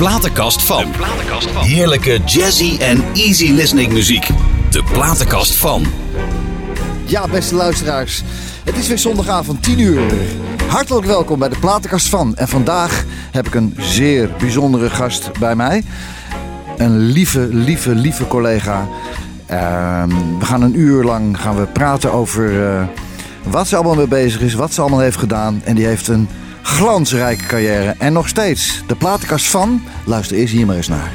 [0.00, 0.84] platenkast van.
[1.54, 4.28] Heerlijke jazzy en easy listening muziek.
[4.70, 5.84] De platenkast van.
[7.04, 8.22] Ja, beste luisteraars.
[8.64, 10.00] Het is weer zondagavond 10 uur.
[10.68, 12.36] Hartelijk welkom bij de Platenkast van.
[12.36, 15.82] En vandaag heb ik een zeer bijzondere gast bij mij.
[16.76, 18.88] Een lieve, lieve, lieve collega.
[19.46, 20.08] Ehm,
[20.38, 22.82] we gaan een uur lang gaan we praten over eh,
[23.42, 25.60] wat ze allemaal mee bezig is, wat ze allemaal heeft gedaan.
[25.64, 26.28] En die heeft een
[26.70, 27.94] glansrijke carrière.
[27.98, 29.82] En nog steeds de platenkast van.
[30.04, 31.12] Luister eerst hier maar eens naar.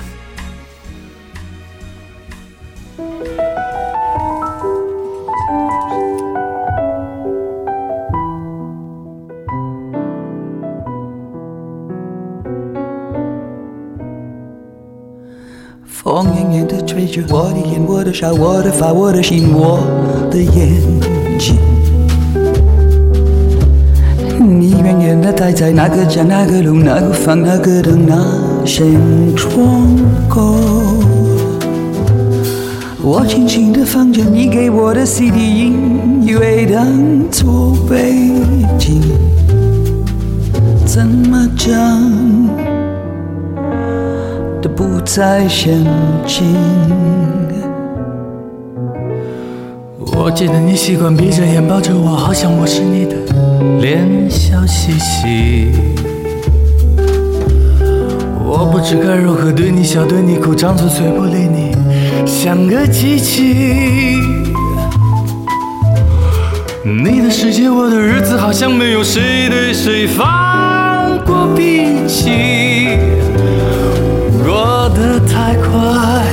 [15.86, 21.00] Fången inte treasure Water igen, water, shower, water, fire, water, skin, water, igen,
[25.52, 28.16] 在那个家、那个路、那个房、那个灯、那
[28.66, 28.86] 扇
[29.36, 29.88] 窗
[30.28, 30.56] 口。
[33.02, 36.86] 我轻轻的放着你给我的 CD 音乐当
[37.30, 38.32] 作背
[38.80, 39.02] 景，
[40.86, 41.72] 怎么讲
[44.62, 44.70] 都？
[44.70, 45.72] 不再相
[46.26, 46.56] 近。
[50.18, 53.16] 我记得你习惯闭着眼抱着我，好像我是你的
[53.80, 55.72] 脸，笑嘻嘻。
[58.44, 61.76] 我不知该如何对你笑，对你哭，张嘴嘴不理你，
[62.26, 64.18] 像个机器。
[66.84, 73.00] 你的世界，我的日子，好像没有谁对谁放过脾气。
[74.46, 76.24] 过得太快，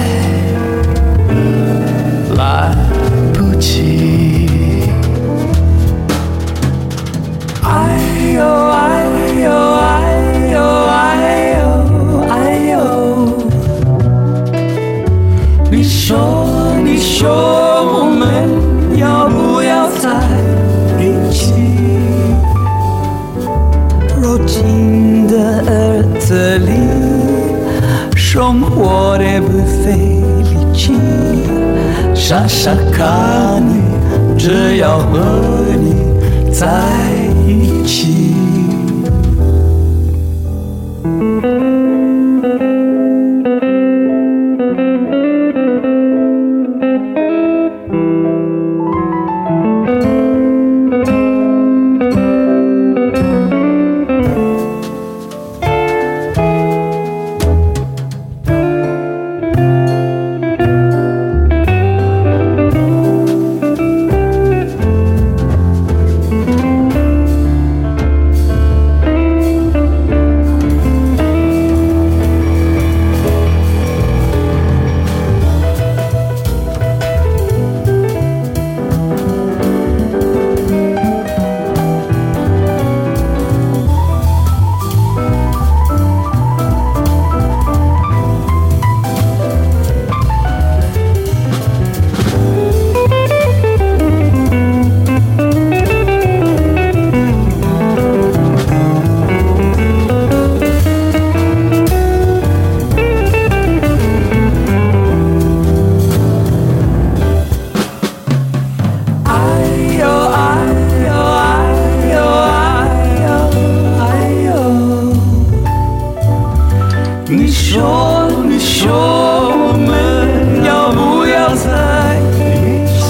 [117.34, 123.00] 你说，你说，我们要不要在一起？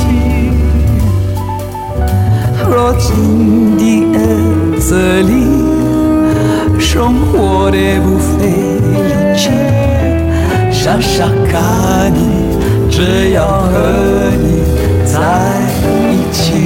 [2.71, 3.83] 若今的
[4.15, 5.33] 日子里，
[6.79, 8.47] 生活的不费
[8.79, 8.95] 力
[9.37, 9.51] 气，
[10.71, 12.57] 傻傻看你，
[12.89, 13.71] 只要和
[14.39, 14.63] 你
[15.05, 15.19] 在
[16.13, 16.62] 一起。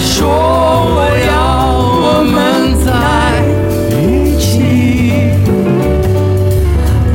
[0.00, 0.98] 说我
[1.28, 1.30] 要
[2.02, 2.34] 我们
[2.84, 2.88] 在
[4.00, 4.00] 一
[4.38, 4.44] 起。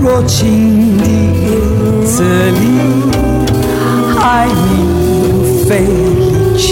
[0.01, 1.03] 若情敌
[2.05, 2.61] 此离，
[4.19, 4.53] 爱你
[5.33, 6.63] 不费力气。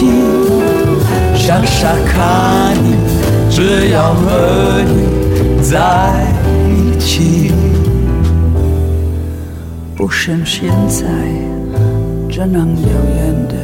[1.36, 2.96] 想傻看你，
[3.50, 4.92] 只要和你
[5.62, 6.26] 在
[6.70, 7.52] 一起，
[9.96, 11.04] 不像现在
[12.30, 12.88] 只能遥
[13.18, 13.56] 远的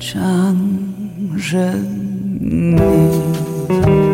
[0.00, 0.59] 唱。
[1.40, 1.82] 认
[2.38, 4.09] 你。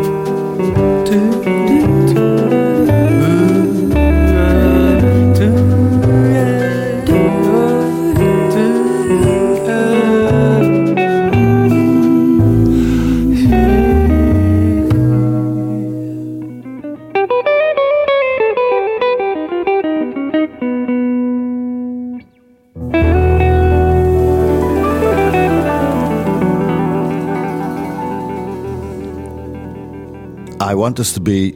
[30.87, 31.53] Want Us To Be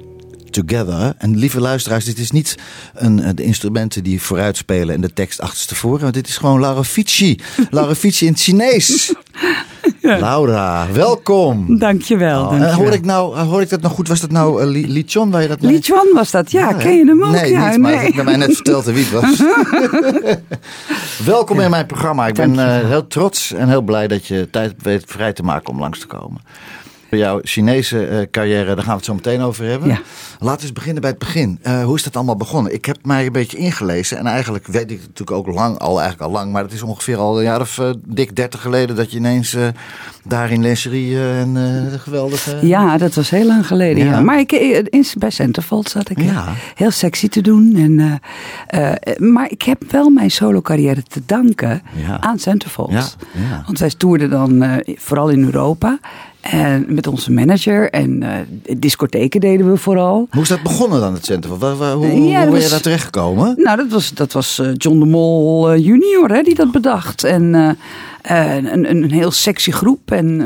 [0.49, 1.13] Together.
[1.17, 2.57] En lieve luisteraars, dit is niet
[2.93, 6.01] een, eh, de instrumenten die vooruit spelen en de tekst achterstevoren.
[6.01, 7.39] Want dit is gewoon Laura Fici.
[7.69, 9.13] Laura Fici in het Chinees.
[10.01, 11.79] Laura, welkom.
[11.79, 12.41] Dankjewel.
[12.41, 12.73] Oh, dankjewel.
[12.73, 14.07] hoor ik, nou, hoor ik dat nog goed?
[14.07, 15.71] Was dat nou uh, Li, Li Chon waar je dat mee...
[15.71, 16.73] Li was dat, ja.
[16.73, 17.31] Ken je hem ook?
[17.31, 18.07] Nee, ja, niet, maar nee.
[18.07, 19.43] ik heb mij net verteld wie het was.
[21.33, 22.27] welkom in mijn programma.
[22.27, 25.73] Ik ben uh, heel trots en heel blij dat je tijd weet vrij te maken
[25.73, 26.41] om langs te komen.
[27.17, 29.89] Jouw Chinese uh, carrière, daar gaan we het zo meteen over hebben.
[29.89, 29.99] Ja.
[30.39, 31.59] Laten we eens beginnen bij het begin.
[31.63, 32.73] Uh, hoe is dat allemaal begonnen?
[32.73, 34.17] Ik heb mij een beetje ingelezen.
[34.17, 36.51] En eigenlijk weet ik het natuurlijk ook lang, al eigenlijk al lang.
[36.51, 39.57] Maar het is ongeveer al een jaar of uh, dik dertig geleden dat je ineens
[40.23, 41.57] daar in lingerie en
[41.99, 42.57] geweldige...
[42.61, 44.05] Ja, dat was heel lang geleden.
[44.05, 44.11] Ja.
[44.11, 44.21] ja.
[44.21, 46.45] Maar ik, in, bij Centerfold zat ik ja.
[46.75, 47.75] heel sexy te doen.
[47.75, 48.21] En,
[49.31, 52.21] maar ik heb wel mijn solo carrière te danken ja.
[52.21, 53.17] aan Centerfold.
[53.65, 55.99] Want wij toerden dan vooral in Europa.
[56.41, 58.29] En met onze manager en uh,
[58.77, 60.27] discotheken deden we vooral.
[60.31, 61.57] Hoe is dat begonnen dan, het centrum?
[61.57, 63.53] Waar, waar, hoe ja, hoe ben je daar terechtgekomen?
[63.57, 67.23] Nou, dat was, dat was uh, John de Mol uh, junior hè, die dat bedacht.
[67.23, 67.53] En
[68.23, 70.11] een, een heel sexy groep.
[70.11, 70.37] En,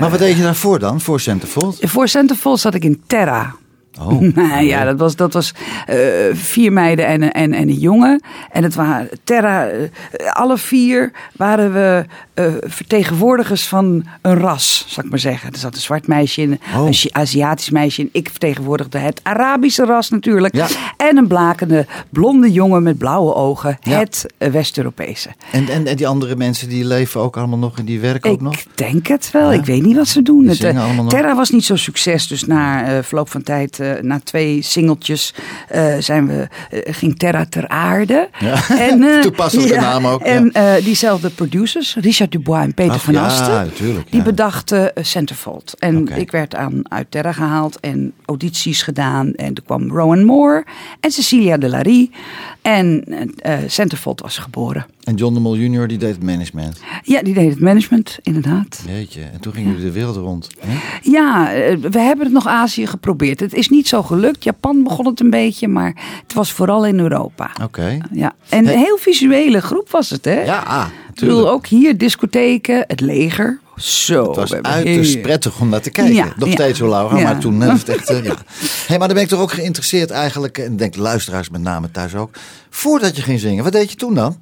[0.00, 1.78] maar wat deed je daarvoor dan, voor Centerfold?
[1.80, 3.54] Voor Centerfold zat ik in Terra.
[4.00, 5.54] Oh, nou, ja, dat was, dat was
[5.90, 5.96] uh,
[6.32, 8.22] vier meiden en, en, en een jongen.
[8.50, 9.88] En het waren Terra, uh,
[10.32, 12.04] alle vier waren we
[12.40, 15.52] uh, vertegenwoordigers van een ras, zal ik maar zeggen.
[15.52, 16.86] Er zat een zwart meisje in, oh.
[16.86, 18.08] een Aziatisch meisje in.
[18.12, 20.54] Ik vertegenwoordigde het Arabische ras natuurlijk.
[20.54, 20.66] Ja.
[20.96, 23.98] En een blakende blonde jongen met blauwe ogen, ja.
[23.98, 25.28] het West-Europese.
[25.52, 28.36] En, en, en die andere mensen die leven ook allemaal nog en die werken ook
[28.36, 28.54] ik nog?
[28.54, 29.52] Ik denk het wel.
[29.52, 29.58] Ja.
[29.58, 30.46] Ik weet niet wat ze doen.
[30.46, 30.60] Het,
[31.08, 35.34] Terra was niet zo succes, dus na verloop van tijd na twee singeltjes
[35.74, 38.28] uh, zijn we, uh, ging Terra ter aarde.
[38.38, 38.68] Ja.
[38.68, 40.20] En, uh, Toepasselijke naam ook.
[40.20, 40.52] En
[40.82, 44.24] diezelfde producers, Richard Dubois en Peter Ach, van ja, Asten, natuurlijk, die ja.
[44.24, 45.74] bedachten Centerfold.
[45.78, 46.18] En Okay.
[46.18, 49.34] ik werd aan, uit Terra gehaald en audities gedaan.
[49.34, 50.64] En er kwam Rowan Moore
[51.00, 52.10] en Cecilia de Larie.
[52.62, 53.04] En
[53.66, 54.86] Centerfold was geboren.
[55.06, 56.80] En John de Mol junior die deed het management.
[57.02, 58.82] Ja, die deed het management, inderdaad.
[58.86, 60.48] Weet je, en toen gingen jullie de wereld rond.
[60.58, 60.78] Hè?
[61.02, 61.50] Ja,
[61.90, 63.40] we hebben het nog Azië geprobeerd.
[63.40, 64.44] Het is niet zo gelukt.
[64.44, 67.50] Japan begon het een beetje, maar het was vooral in Europa.
[67.54, 67.62] Oké.
[67.62, 68.02] Okay.
[68.12, 68.34] Ja.
[68.48, 70.42] En een heel visuele groep was het, hè?
[70.42, 73.60] Ja, ah, Ik bedoel, ook hier discotheken, het leger.
[73.76, 74.26] Zo.
[74.26, 75.22] Het was uiterst heel...
[75.22, 76.14] prettig om naar te kijken.
[76.14, 76.54] Ja, Nog ja.
[76.54, 77.22] steeds zo, Laura, Ja.
[77.22, 78.10] maar toen was het echt...
[78.10, 78.34] uh, ja.
[78.86, 81.60] hey, maar dan ben ik toch ook geïnteresseerd eigenlijk, en ik denk de luisteraars met
[81.60, 82.30] name thuis ook.
[82.70, 84.36] Voordat je ging zingen, wat deed je toen dan?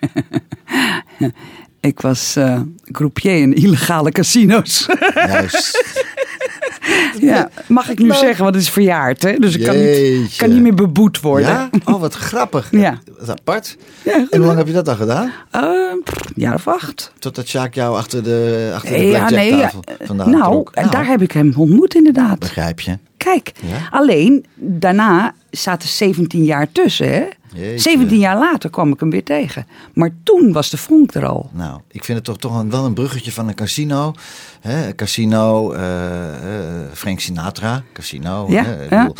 [1.80, 2.60] Ik was uh,
[2.92, 4.86] croupier in illegale casino's.
[5.14, 5.94] Juist.
[7.20, 8.18] ja, mag ik nu Nou.
[8.20, 9.34] zeggen, want het is verjaard, hè?
[9.38, 11.48] Dus ik kan niet, kan niet meer beboet worden.
[11.48, 11.70] Ja?
[11.84, 12.68] Oh, wat grappig.
[12.78, 12.98] Ja.
[13.18, 13.76] Wat apart.
[14.04, 15.32] Ja, En hoe lang heb je dat dan gedaan?
[15.54, 15.62] Uh,
[16.04, 17.12] pff, een jaar of acht.
[17.18, 19.48] Totdat Sjaak jou achter de, achter de ja, nee.
[19.48, 20.70] blackjacktafel ja, vandaan nou, trok.
[20.74, 22.38] en daar heb ik hem ontmoet inderdaad.
[22.38, 22.98] Begrijp je.
[23.16, 23.88] Kijk, Ja?
[23.90, 27.24] alleen daarna zaten 17 jaar tussen, hè?
[27.58, 27.78] Jeetje.
[27.78, 29.66] 17 jaar later kwam ik hem weer tegen.
[29.94, 31.50] Maar toen was de vonk er al.
[31.52, 34.14] Nou, ik vind het toch, toch een, wel een bruggetje van een casino.
[34.60, 38.46] Hè, casino, eh, eh, Frank Sinatra, casino.
[38.48, 39.12] Ja.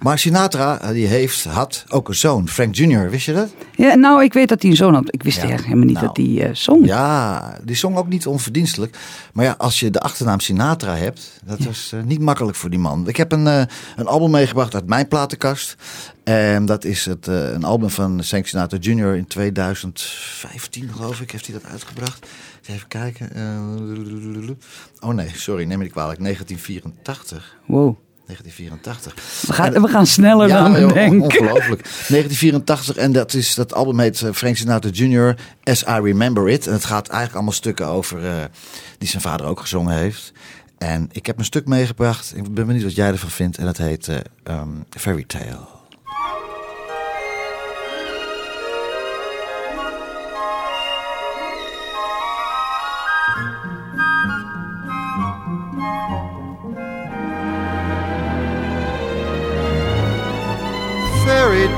[0.00, 3.54] Maar Sinatra, eh, die heeft, had ook een zoon, Frank Jr., wist je dat?
[3.76, 5.14] Ja, nou, ik weet dat hij een zoon had.
[5.14, 6.86] Ik wist eigenlijk helemaal niet nou, dat hij zong.
[6.86, 8.96] Ja, die zong ook niet onverdienstelijk.
[9.32, 13.08] Maar ja, als je de achternaam Sinatra hebt, dat was niet makkelijk voor die man.
[13.08, 15.76] Ik heb een, een album meegebracht uit mijn platenkast.
[16.24, 19.14] En dat is het, eh, een album van Frank Sinatra Jr.
[19.14, 22.26] in 2015, geloof ik, heeft hij dat uitgebracht.
[22.66, 23.32] Even kijken.
[23.34, 24.50] eh,
[25.08, 26.20] oh nee, sorry, neem me niet kwalijk.
[26.20, 27.56] 1984.
[27.66, 27.96] Wow.
[28.26, 29.14] 1984.
[29.46, 31.20] We gaan, we gaan sneller Ja, dan we denken.
[31.20, 31.82] ongelooflijk.
[31.82, 35.36] 1984 en dat, is, dat album heet eh, Frank Sinatra Jr.
[35.64, 36.66] As I Remember It.
[36.66, 38.50] En het gaat eigenlijk allemaal stukken over
[38.98, 40.32] die zijn vader ook gezongen heeft.
[40.78, 42.32] En ik heb een stuk meegebracht.
[42.36, 43.58] Ik ben benieuwd wat jij ervan vindt.
[43.58, 45.73] En dat heet eh, ehm, Fairy Tale.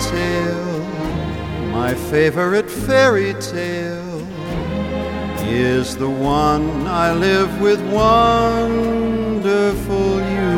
[0.01, 0.85] Tale,
[1.71, 4.21] my favorite fairy tale,
[5.49, 8.61] is the one I live with wonderful
[10.35, 10.57] you.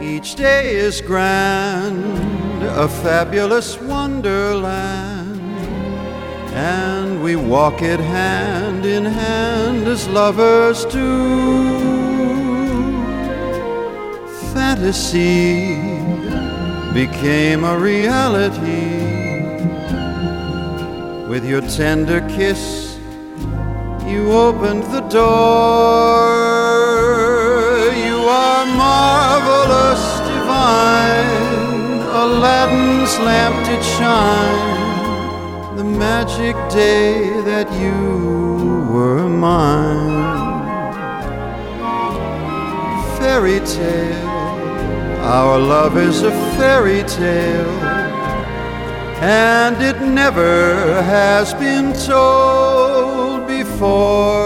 [0.00, 5.40] Each day is grand, a fabulous wonderland,
[6.52, 11.96] and we walk it hand in hand as lovers do.
[14.52, 15.76] Fantasy
[16.96, 19.04] became a reality.
[21.28, 22.96] With your tender kiss
[24.06, 26.24] you opened the door.
[28.06, 32.00] You are marvelous divine.
[32.24, 35.76] Aladdin's lamp did shine.
[35.76, 38.00] The magic day that you
[38.94, 40.24] were mine.
[43.18, 44.26] Fairy tale
[45.26, 47.78] our love is a fairy tale,
[49.20, 54.45] and it never has been told before.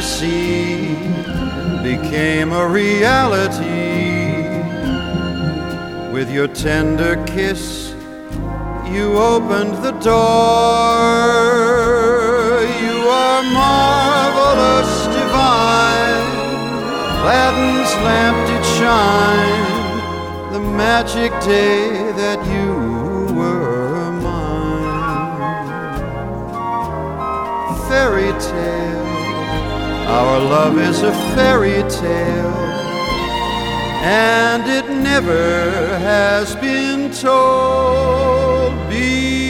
[0.00, 0.96] Fantasy
[1.82, 3.98] became a reality.
[6.12, 7.94] With your tender kiss,
[8.90, 10.20] you opened the door.
[12.84, 16.28] You are marvelous, divine.
[17.20, 22.59] Aladdin's lamp did shine the magic day that you
[30.10, 32.56] our love is a fairy tale,
[34.02, 39.49] and it never has been told before.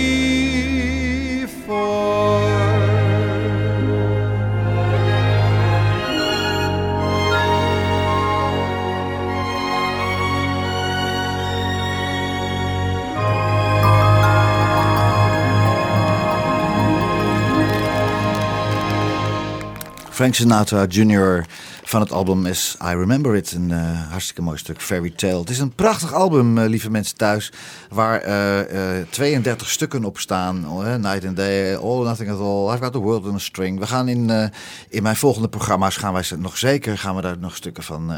[20.21, 21.45] Frank Sinatra Jr.
[21.85, 23.53] van het album is I Remember It.
[23.53, 25.39] Een uh, hartstikke mooi stuk, Fairy Tale.
[25.39, 27.53] Het is een prachtig album, uh, lieve mensen thuis.
[27.89, 28.29] Waar
[28.69, 30.69] uh, 32 stukken op staan.
[30.69, 32.73] Oh, Night and Day, All Nothing at All.
[32.73, 33.79] I've Got the World in a String.
[33.79, 34.50] We gaan in,
[34.89, 38.12] in mijn volgende programma's gaan wij nog zeker gaan we daar nog stukken van,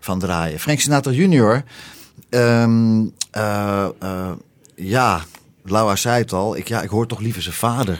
[0.00, 0.60] van draaien.
[0.60, 1.64] Frank Sinatra Jr.
[2.30, 3.14] Um,
[4.74, 5.20] ja,
[5.64, 6.56] Laura zei het al.
[6.56, 7.98] Ik, ja, ik hoor toch liever zijn vader.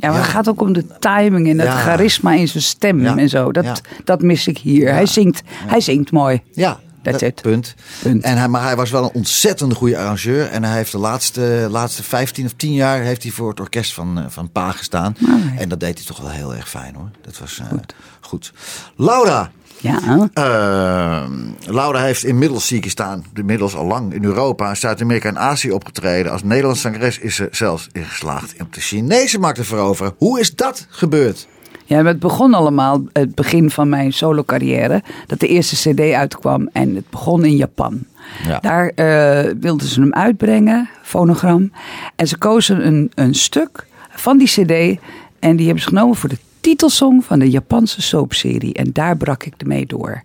[0.00, 3.28] Ja, maar het gaat ook om de timing en het charisma in zijn stem en
[3.28, 3.52] zo.
[3.52, 4.92] Dat, dat mis ik hier.
[4.92, 6.42] Hij, zingt, hij zingt mooi.
[6.52, 7.42] Ja, That's it.
[7.42, 7.74] Punt.
[8.02, 8.24] punt.
[8.24, 10.46] En hij, maar hij was wel een ontzettend goede arrangeur.
[10.46, 13.94] En hij heeft de laatste, laatste 15 of 10 jaar heeft hij voor het orkest
[13.94, 15.16] van, eh, van Pa gestaan.
[15.58, 17.10] En dat deed hij toch wel heel erg fijn hoor.
[17.22, 17.94] Dat was uh, goed.
[18.20, 18.52] goed.
[18.96, 20.28] Laura, ja.
[20.34, 21.30] Uh,
[21.66, 26.32] Laura heeft inmiddels, zie ik staan, inmiddels al lang in Europa, Zuid-Amerika en Azië opgetreden.
[26.32, 30.14] Als Nederlandse zangeres is ze zelfs ingeslaagd om de Chinese markt te veroveren.
[30.18, 31.48] Hoe is dat gebeurd?
[31.84, 36.68] Ja, het begon allemaal, het begin van mijn solo carrière, dat de eerste cd uitkwam
[36.72, 38.04] en het begon in Japan.
[38.46, 38.58] Ja.
[38.58, 41.72] Daar uh, wilden ze hem uitbrengen, fonogram.
[42.16, 45.00] En ze kozen een, een stuk van die cd
[45.38, 46.38] en die hebben ze genomen voor de
[46.70, 48.74] titelsong van de Japanse soapserie.
[48.74, 50.22] En daar brak ik ermee door.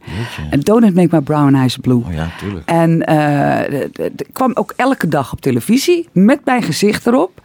[0.49, 2.03] En Don't Make My Brown Eyes Blue.
[2.07, 2.69] Oh ja, tuurlijk.
[2.69, 7.41] En uh, kwam ook elke dag op televisie met mijn gezicht erop.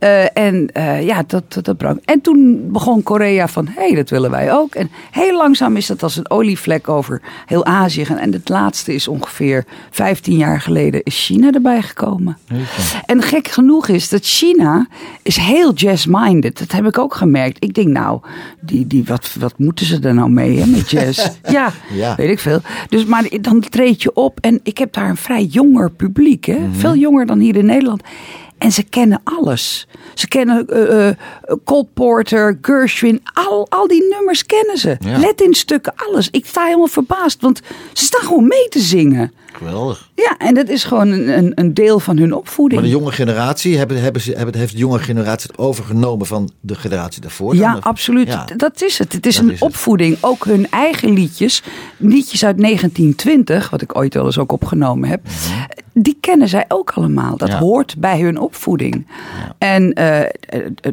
[0.00, 1.98] Uh, en uh, ja, dat, dat, brak.
[2.04, 4.74] En toen begon Korea van, hé, hey, dat willen wij ook.
[4.74, 8.18] En heel langzaam is dat als een olievlek over heel Azië gaan.
[8.18, 12.38] En het laatste is ongeveer 15 jaar geleden is China erbij gekomen.
[13.06, 14.86] En gek genoeg is dat China
[15.22, 16.58] is heel jazz-minded.
[16.58, 17.64] Dat heb ik ook gemerkt.
[17.64, 18.20] Ik denk nou,
[18.60, 21.28] die, die, wat, wat moeten ze er nou mee hè, met jazz?
[21.48, 22.60] ja, ja, weet ik veel.
[22.88, 26.44] Dus, maar dan treed je op en ik heb daar een vrij jonger publiek.
[26.44, 26.58] Hè?
[26.58, 26.72] Mhm.
[26.72, 28.02] Veel jonger dan hier in Nederland.
[28.58, 29.86] En ze kennen alles.
[30.14, 31.14] Ze kennen uh, uh,
[31.64, 34.96] Cole Porter, Gershwin, al, al die nummers kennen ze.
[35.00, 36.28] Let in stukken, alles.
[36.30, 37.60] Ik sta helemaal verbaasd, want
[37.92, 39.32] ze staan gewoon mee te zingen.
[39.52, 40.10] Geweldig.
[40.14, 42.80] Ja, en dat is gewoon een, een deel van hun opvoeding.
[42.80, 46.50] Maar de jonge generatie, hebben, hebben ze, hebben, heeft de jonge generatie het overgenomen van
[46.60, 47.54] de generatie daarvoor?
[47.54, 48.28] Ja, absoluut.
[48.28, 48.44] Ja.
[48.56, 49.12] Dat is het.
[49.12, 50.16] Het is een opvoeding.
[50.20, 51.62] Ook hun eigen liedjes,
[51.96, 55.64] liedjes uit 1920, wat ik ooit wel eens ook opgenomen heb, mhm.
[55.92, 57.36] die kennen zij ook allemaal.
[57.36, 59.06] Dat hoort bij hun opvoeding.
[59.58, 60.20] En uh,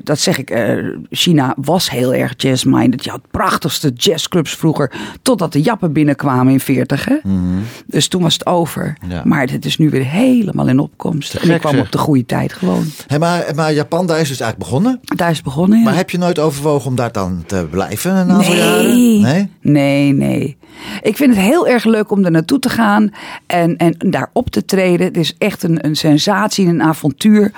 [0.03, 3.03] dat zeg ik, uh, China was heel erg jazz-minded.
[3.03, 7.05] Je had prachtigste jazzclubs vroeger, totdat de jappen binnenkwamen in 40.
[7.05, 7.15] Hè?
[7.23, 8.97] Mm Dus toen was het over.
[9.23, 11.33] Maar het is nu weer helemaal in opkomst.
[11.33, 12.85] En ik kwam op de goede tijd gewoon.
[13.07, 14.99] Hey, maar, maar Japan, daar is dus eigenlijk begonnen?
[15.01, 15.83] Daar is begonnen, ja.
[15.83, 18.57] Maar heb je nooit overwogen om daar dan te blijven een aantal nee.
[18.57, 19.21] jaren?
[19.21, 19.49] Nee?
[19.61, 20.57] Nee, nee.
[21.01, 23.11] Ik vind het heel erg leuk om er naartoe te gaan
[23.47, 25.05] en, en daar op te treden.
[25.05, 27.51] Het is echt een, een sensatie, een avontuur.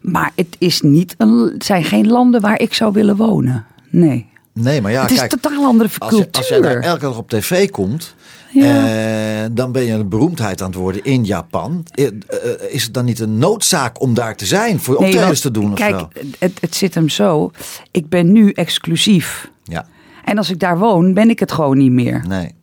[0.00, 3.64] Maar het, is niet een, het zijn geen landen waar ik zou willen wonen.
[3.90, 4.26] Nee.
[4.62, 6.32] Nee, maar ja, het is kijk, een totaal andere als, je, cultuur.
[6.40, 8.14] als jij daar elke dag op tv komt,
[8.50, 8.86] Ja.
[9.42, 11.84] eh, dan ben je een beroemdheid aan het worden in Japan.
[11.94, 12.12] Eh, eh,
[12.68, 15.72] is het dan niet een noodzaak om daar te zijn, voor Nee, optredens te doen
[15.72, 16.08] of Kijk, zo?
[16.38, 17.50] het, het zit hem zo.
[17.90, 19.50] Ik ben nu exclusief.
[19.64, 19.86] Ja,
[20.24, 22.24] En als ik daar woon, ben ik het gewoon niet meer.
[22.28, 22.56] nee.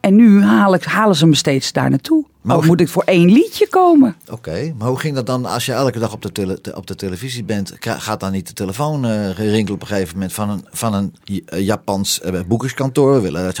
[0.00, 2.24] En nu halen ze me steeds daar naartoe.
[2.42, 4.16] Maar Maar hoe- moet ik voor één liedje komen?
[4.30, 6.86] Oké, maar hoe ging dat dan als je elke dag op de, tele- te- op
[6.86, 7.72] de televisie bent?
[7.80, 11.14] Gaat dan niet de telefoon eh rinkelen op een gegeven moment van een, van een
[11.46, 13.22] eh, Japans eh, boekerskantoor?
[13.22, 13.52] Willen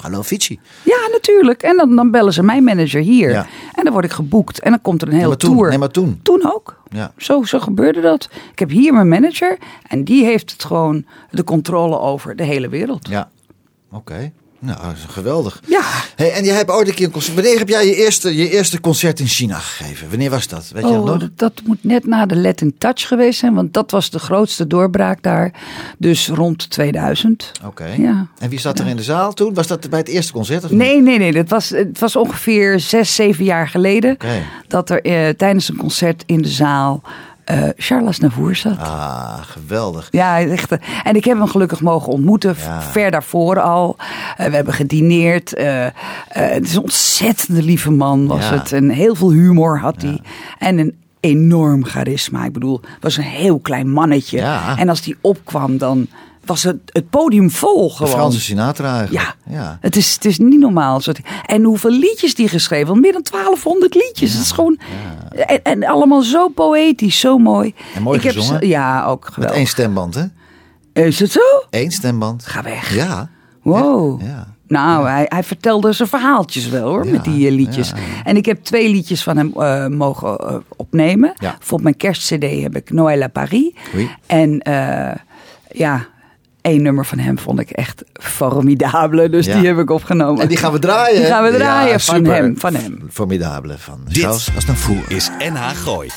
[0.00, 0.58] hallo Fici.
[0.82, 1.62] Ja, natuurlijk.
[1.62, 3.30] En dan, dan bellen ze mijn manager hier.
[3.30, 3.46] Ja.
[3.74, 4.60] En dan word ik geboekt.
[4.60, 5.68] En dan komt er een hele toen, tour.
[5.68, 6.20] nee, maar toen.
[6.22, 6.80] Toen ook.
[6.88, 7.12] Ja.
[7.16, 8.28] Zo, zo gebeurde dat.
[8.52, 9.58] Ik heb hier mijn manager.
[9.88, 13.08] En die heeft het gewoon de controle over de hele wereld.
[13.08, 13.30] Ja,
[13.92, 14.32] oké.
[14.58, 15.60] Nou, dat is geweldig.
[15.66, 15.82] Ja.
[16.16, 17.34] Hey, en jij hebt ooit een keer een concert.
[17.34, 20.08] Wanneer heb jij je eerste, je eerste concert in China gegeven?
[20.08, 20.70] Wanneer was dat?
[20.72, 21.28] Weet je dat Oh, nog?
[21.34, 23.54] dat, moet net na de Let in Touch geweest zijn.
[23.54, 25.52] Want dat was de grootste doorbraak daar.
[25.98, 27.52] Dus rond 2000.
[27.64, 27.86] Oké.
[27.98, 28.26] Ja.
[28.38, 29.54] En wie zat er in de zaal toen?
[29.54, 30.64] Was dat bij het eerste concert?
[30.64, 30.70] Of?
[30.70, 31.32] Nee, nee, nee.
[31.32, 34.16] Dat was, het was ongeveer zes, zeven jaar geleden.
[34.68, 37.02] Dat er eh, tijdens een concert in de zaal
[37.46, 38.78] eh Charles Aznavour zat.
[38.78, 40.08] Ah, geweldig.
[40.10, 40.76] Ja, echt.
[41.04, 42.80] En ik heb hem gelukkig mogen ontmoeten, Ja.
[42.82, 43.96] ver daarvoor al.
[44.36, 45.54] Eh, we hebben gedineerd.
[45.54, 45.86] eh,
[46.28, 48.52] het is een ontzettende lieve man was Ja.
[48.58, 48.72] het.
[48.72, 50.20] En heel veel humor had hij.
[50.58, 52.44] En een enorm charisma.
[52.44, 54.36] Ik bedoel, was een heel klein mannetje.
[54.38, 54.76] Ja.
[54.78, 56.06] En als die opkwam, dan
[56.46, 58.12] was het, het podium vol De gewoon.
[58.12, 59.34] Franse Sinatra eigenlijk.
[59.46, 59.78] Ja, ja.
[59.80, 61.00] Het, is, het is niet normaal.
[61.46, 62.96] En hoeveel liedjes die geschreven had.
[62.96, 64.32] Meer dan 1200 liedjes.
[64.32, 64.78] Het is gewoon...
[65.46, 67.74] En, en allemaal zo poëtisch, zo mooi.
[67.94, 68.60] En mooi Ik heb gezongen.
[68.60, 69.56] ze- Ja, ook Met geweldig.
[69.58, 70.24] één stemband, hè?
[71.02, 71.40] Is het zo?
[71.70, 72.46] Eén stemband.
[72.46, 72.94] Ga weg.
[72.94, 73.28] Ja.
[73.62, 74.20] Wow.
[74.22, 74.54] Ja.
[74.68, 77.88] Nou, hij, hij vertelde zijn verhaaltjes wel hoor, Ja, met die eh, liedjes.
[77.88, 77.94] ja.
[78.24, 81.32] En ik heb twee liedjes van hem eh, mogen eh, opnemen.
[81.60, 83.70] Voor mijn kerstcd heb ik Noël à Paris.
[83.94, 84.10] Oui.
[84.26, 84.60] En
[85.72, 86.06] ja,
[86.66, 89.28] één nummer van hem vond ik echt formidabele.
[89.28, 89.58] Dus Ja.
[89.58, 90.42] die heb ik opgenomen.
[90.42, 91.16] En die gaan we draaien.
[91.20, 92.58] Die gaan we draaien Ja, van hem.
[92.58, 92.98] Van hem.
[93.12, 95.02] Formidabele van Dit Charles Aznavour.
[95.08, 96.08] is NH Gooi.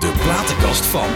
[0.00, 1.08] De platenkast van.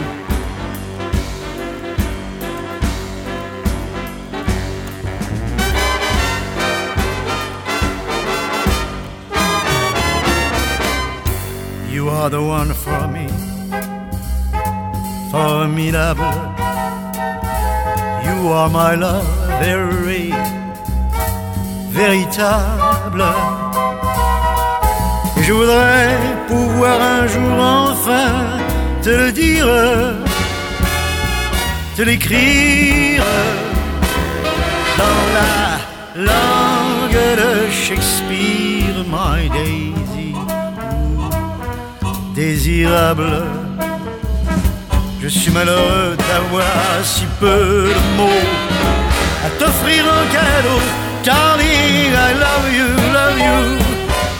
[11.90, 13.26] You are the one for me,
[15.36, 16.38] formidable.
[18.26, 19.28] You are my love,
[19.60, 20.32] very
[22.00, 23.24] véritable.
[25.44, 26.16] Je voudrais
[26.48, 28.30] pouvoir un jour enfin
[29.02, 29.68] te le dire,
[31.96, 33.24] te l'écrire
[35.02, 35.58] dans la
[36.32, 40.34] langue de Shakespeare, my Daisy
[42.34, 43.65] désirable.
[45.28, 48.46] Je suis malheureux d'avoir si peu de mots
[49.44, 50.80] à t'offrir en cadeau.
[51.24, 53.58] Darling, I love you, love you.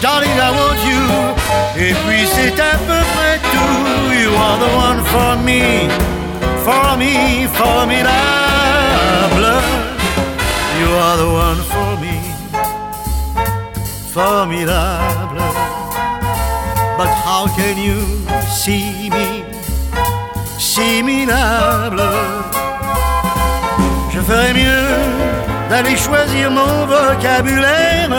[0.01, 1.03] Darling, I want you.
[1.77, 3.83] Et puis c'est à peu près tout.
[4.13, 5.89] You are the one for me,
[6.63, 8.05] for me, formidable.
[10.79, 12.17] You are the one for me,
[14.13, 15.43] formidable.
[16.97, 17.99] But how can you
[18.49, 19.56] see me
[24.13, 28.09] Je ferais mieux d'aller choisir mon vocabulaire.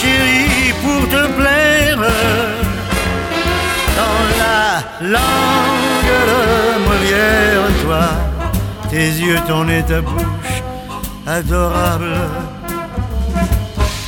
[0.00, 1.98] Chérie, pour te plaire
[3.96, 6.40] Dans la langue de
[6.86, 8.06] Molière Toi,
[8.90, 10.62] tes yeux, ton et ta bouche
[11.26, 12.14] Adorable.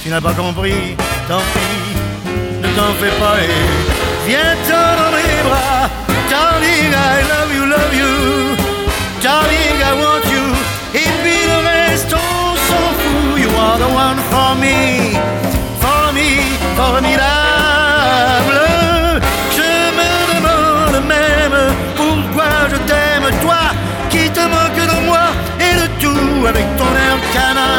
[0.03, 0.97] Tu n'as pas compris,
[1.27, 1.97] tant pis
[2.63, 5.86] ne t'en fais pas et viens-t'en dans mes bras.
[6.31, 8.13] Darling, I love you, love you.
[9.23, 10.45] Darling, I want you.
[10.95, 13.39] Et puis le reste, on s'en fout.
[13.39, 14.79] You are the one for me,
[15.81, 16.29] for me,
[16.77, 18.61] formidable.
[19.57, 21.59] Je me demande même
[21.97, 23.63] pourquoi je t'aime, toi
[24.11, 25.25] qui te moques de moi
[25.61, 27.76] et de tout avec ton air canaille,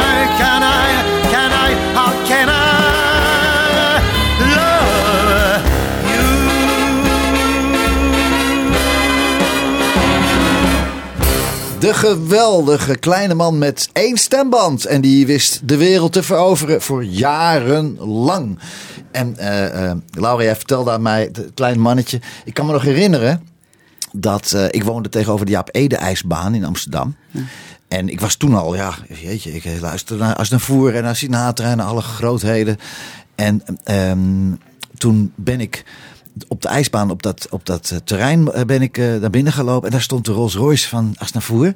[11.88, 14.84] De geweldige kleine man met één stemband.
[14.84, 18.58] En die wist de wereld te veroveren voor jarenlang.
[19.12, 22.20] En eh eh Laura, jij vertelde aan mij, het klein mannetje.
[22.44, 23.48] Ik kan me nog herinneren
[24.12, 27.16] dat eh, ik woonde tegenover de Jaap Ede ijsbaan in Amsterdam.
[27.88, 31.76] En ik was toen al, ja, jeetje, ik luisterde naar Aznavour en naar Sinatra en
[31.76, 32.76] naar alle grootheden.
[33.34, 34.52] En ehm,
[34.98, 35.84] toen ben ik
[36.48, 39.52] op de ijsbaan, op dat, op dat eh, terrein, eh, ben ik eh, naar binnen
[39.52, 39.84] gelopen.
[39.86, 41.72] En daar stond de Rolls Royce van Asnavoer.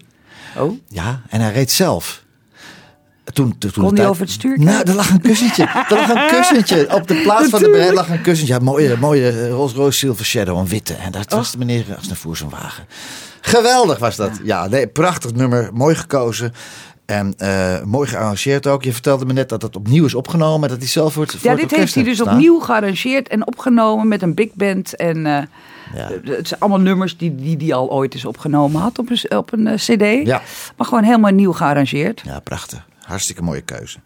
[0.59, 2.23] Oh, Ja, en hij reed zelf.
[3.33, 5.63] Toen, toen, Kon hij tijd- over het stuur Nou, er lag een kussentje.
[5.89, 6.95] er lag een kussentje.
[6.95, 8.55] Op de plaats van de berg lag een kussentje.
[8.55, 10.95] Ja, mooie, mooie Rolls Royce Silver Shadow, een witte.
[10.95, 12.85] En dat was de meneer Asnavoer zijn wagen.
[13.41, 14.31] Geweldig was dat.
[14.45, 15.71] Ja, nee, prachtig nummer.
[15.73, 16.53] Mooi gekozen.
[17.07, 18.83] En eh, mooi gearrangeerd ook.
[18.83, 20.69] Je vertelde me net dat het opnieuw is opgenomen.
[20.69, 24.35] Dat hij zelf voor ja, dit heeft hij dus opnieuw gearrangeerd en opgenomen met een
[24.35, 24.97] big band.
[24.97, 25.43] En eh,
[25.95, 26.09] Ja.
[26.25, 29.53] het zijn allemaal nummers die die, die al ooit eens opgenomen had op een, op
[29.53, 30.27] een eh, cd.
[30.27, 30.43] Ja.
[30.77, 32.23] Maar gewoon helemaal nieuw gearrangeerd.
[32.25, 32.87] Ja, prachtig.
[33.03, 33.99] Hartstikke mooie keuze.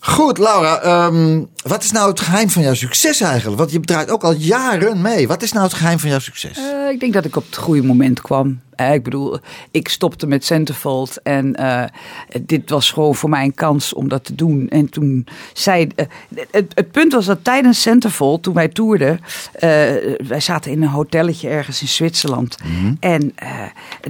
[0.00, 0.78] Goed, Laura.
[0.80, 3.58] ehm, wat is nou het geheim van jouw succes eigenlijk?
[3.58, 5.28] Want je draait ook al jaren mee.
[5.28, 6.58] Wat is nou het geheim van jouw succes?
[6.92, 8.60] Ik denk dat ik op het goede moment kwam.
[8.76, 9.38] Ik bedoel,
[9.70, 11.84] ik stopte met Centerfold en eh,
[12.42, 14.68] dit was gewoon voor mij een kans om dat te doen.
[14.68, 16.06] En toen zei, eh,
[16.50, 19.20] het, het punt was dat tijdens Centerfold, toen wij toerden,
[19.52, 19.68] eh,
[20.26, 22.56] wij zaten in een hotelletje ergens in Zwitserland.
[23.00, 23.50] En eh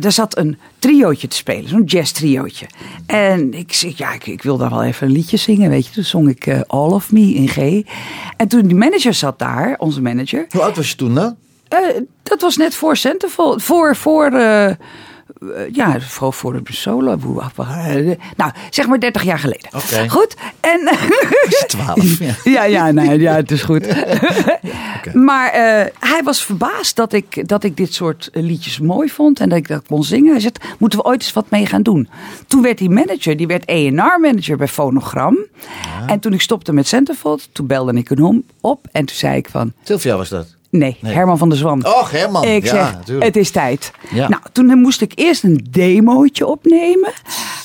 [0.01, 2.67] er zat een triootje te spelen, zo'n jazz triootje.
[3.07, 5.93] En ik zeg, ja, ik, ik wil daar wel even een liedje zingen, weet je.
[5.93, 7.57] Toen zong ik All of Me in G.
[8.37, 10.47] En toen die manager zat daar, onze manager.
[10.51, 11.37] Hoe oud was je toen dan?
[11.69, 11.79] Eh,
[12.23, 13.63] dat was net voor Centerfold.
[13.63, 14.77] Voor, voor, eh, eh,
[15.73, 17.19] ja, voor, voor de solo.
[18.37, 19.71] Nou, zeg maar 30 jaar geleden.
[20.09, 20.37] Goed.
[20.61, 20.81] En,
[21.67, 22.19] 12.
[22.19, 22.35] Ja.
[22.53, 23.87] ja, ja, nee, ja, het is goed.
[25.13, 25.53] Maar
[25.99, 29.69] hij was verbaasd dat ik, dat ik dit soort liedjes mooi vond en dat ik
[29.69, 30.31] dat kon zingen.
[30.31, 32.09] Hij zei, moeten we ooit eens wat mee gaan doen?
[32.47, 35.37] Toen werd hij manager, die werd A&R-manager bij Phonogram.
[36.07, 39.49] En toen ik stopte met Centerfold, toen belde ik hem op en toen zei ik
[39.49, 39.73] van...
[39.83, 40.47] Sylvia was dat.
[40.79, 41.15] Nee, Nee.
[41.15, 41.87] Herman van der Zwan.
[41.87, 42.45] Och, Herman.
[42.45, 43.27] Ik Ja, zeg, natuurlijk.
[43.27, 43.93] het is tijd.
[44.11, 44.29] Ja.
[44.29, 47.13] Nou, toen moest ik eerst een demootje opnemen.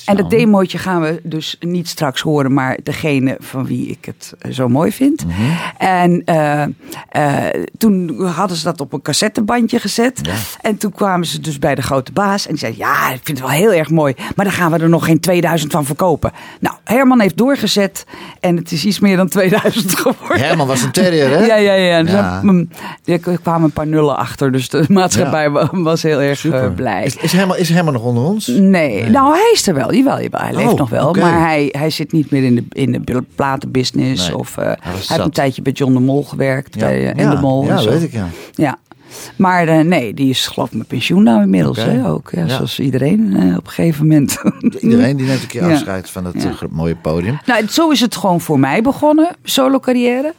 [0.06, 4.34] En dat demootje gaan we dus niet straks horen, maar degene van wie ik het
[4.39, 5.26] eh, zo mooi vind.
[5.26, 5.41] Mhm.
[5.78, 6.63] En eh,
[7.10, 10.19] eh, toen hadden ze dat op een cassettebandje gezet.
[10.22, 10.34] Ja.
[10.62, 13.38] En toen kwamen ze dus bij de grote baas en die zei: Ja, ik vind
[13.39, 16.32] het wel heel erg mooi, maar dan gaan we er nog geen 2000 van verkopen.
[16.60, 18.06] Nou, Herman heeft doorgezet
[18.39, 20.39] en het is iets meer dan 2000 geworden.
[20.48, 21.45] Herman was een terrier, hè?
[21.45, 21.98] Ja, ja, ja.
[21.98, 22.41] Ja.
[23.05, 27.03] Er kwamen een paar nullen achter, dus de maatschappij wa- was heel erg eh, blij.
[27.05, 28.47] Is, is, Herman, is Herman nog onder ons?
[28.47, 31.13] Nee, nou hij is er wel, jawel, jawel hij leeft Oh, nog wel.
[31.13, 34.27] Maar hij, hij zit niet meer in de, in de platenbusiness.
[34.27, 37.29] Nee, of, eh, hij heeft een tijdje bij John de Mol gewerkt, bij eh, In
[37.29, 37.63] de Mol.
[37.65, 37.89] Ja, en zo.
[37.89, 38.27] weet ik, ja.
[38.53, 38.77] Ja.
[39.36, 42.30] Maar eh, nee, die is geloof ik met pensioen nou inmiddels hè, ook.
[42.32, 42.48] Ja, Ja.
[42.48, 44.41] Zoals iedereen eh, op een gegeven moment.
[44.80, 47.39] Iedereen die neemt een keer afscheid van het eh, mooie podium.
[47.45, 50.34] Nou, zo is het gewoon voor mij begonnen, solo carrière.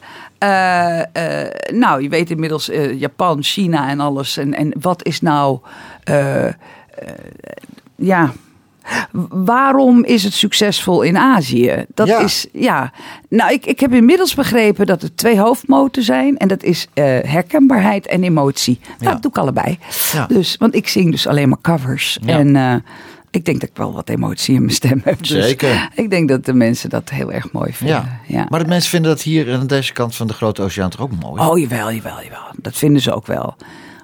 [1.73, 4.37] Nou, je weet inmiddels Japan, China en alles.
[4.37, 5.59] En, en wat is nou,
[7.95, 8.31] ja,
[9.29, 11.85] waarom is het succesvol in Azië?
[11.93, 12.19] Dat Ja.
[12.19, 12.91] is, ja.
[13.29, 16.37] Nou, ik, ik heb inmiddels begrepen dat er twee hoofdmoten zijn.
[16.37, 18.79] En dat is eh, herkenbaarheid en emotie.
[18.83, 19.11] Nou, Ja.
[19.11, 19.77] dat doe ik allebei.
[20.13, 20.25] Ja.
[20.27, 22.19] Dus, want ik zing dus alleen maar covers.
[22.25, 22.75] En eh,
[23.31, 25.17] ik denk dat ik wel wat emotie in mijn stem heb.
[25.19, 25.89] Dus Zeker.
[25.95, 27.95] ik denk dat de mensen dat heel erg mooi vinden.
[28.27, 28.37] Ja.
[28.37, 28.45] Ja.
[28.49, 31.11] Maar de mensen vinden dat hier aan deze kant van de grote oceaan toch ook
[31.21, 31.41] mooi?
[31.41, 32.43] Oh, jawel, jawel, jawel.
[32.55, 33.55] Dat vinden ze ook wel.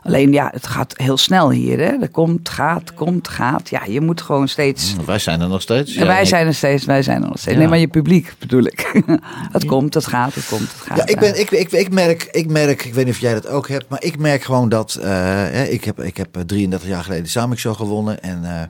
[0.04, 1.80] Alleen ja, het gaat heel snel hier.
[1.80, 1.92] Hè?
[2.02, 3.70] Er komt, gaat, komt, gaat.
[3.70, 4.96] Ja, je moet gewoon steeds.
[5.06, 5.96] Wij zijn er nog steeds.
[5.96, 7.54] Wij zijn er steeds, wij zijn er nog steeds.
[7.54, 7.60] Ja.
[7.60, 9.04] Nee, maar je publiek bedoel ik.
[9.58, 10.98] het komt, het gaat, het komt, het gaat.
[10.98, 13.48] Ja, ik, ben, ik, ik, ik, merk, ik merk, ik weet niet of jij dat
[13.48, 14.96] ook hebt, maar ik merk gewoon dat.
[14.96, 18.22] eh, hè, ik, heb, ik heb eh, 33 jaar geleden de Samik Show gewonnen.
[18.24, 18.62] En eh,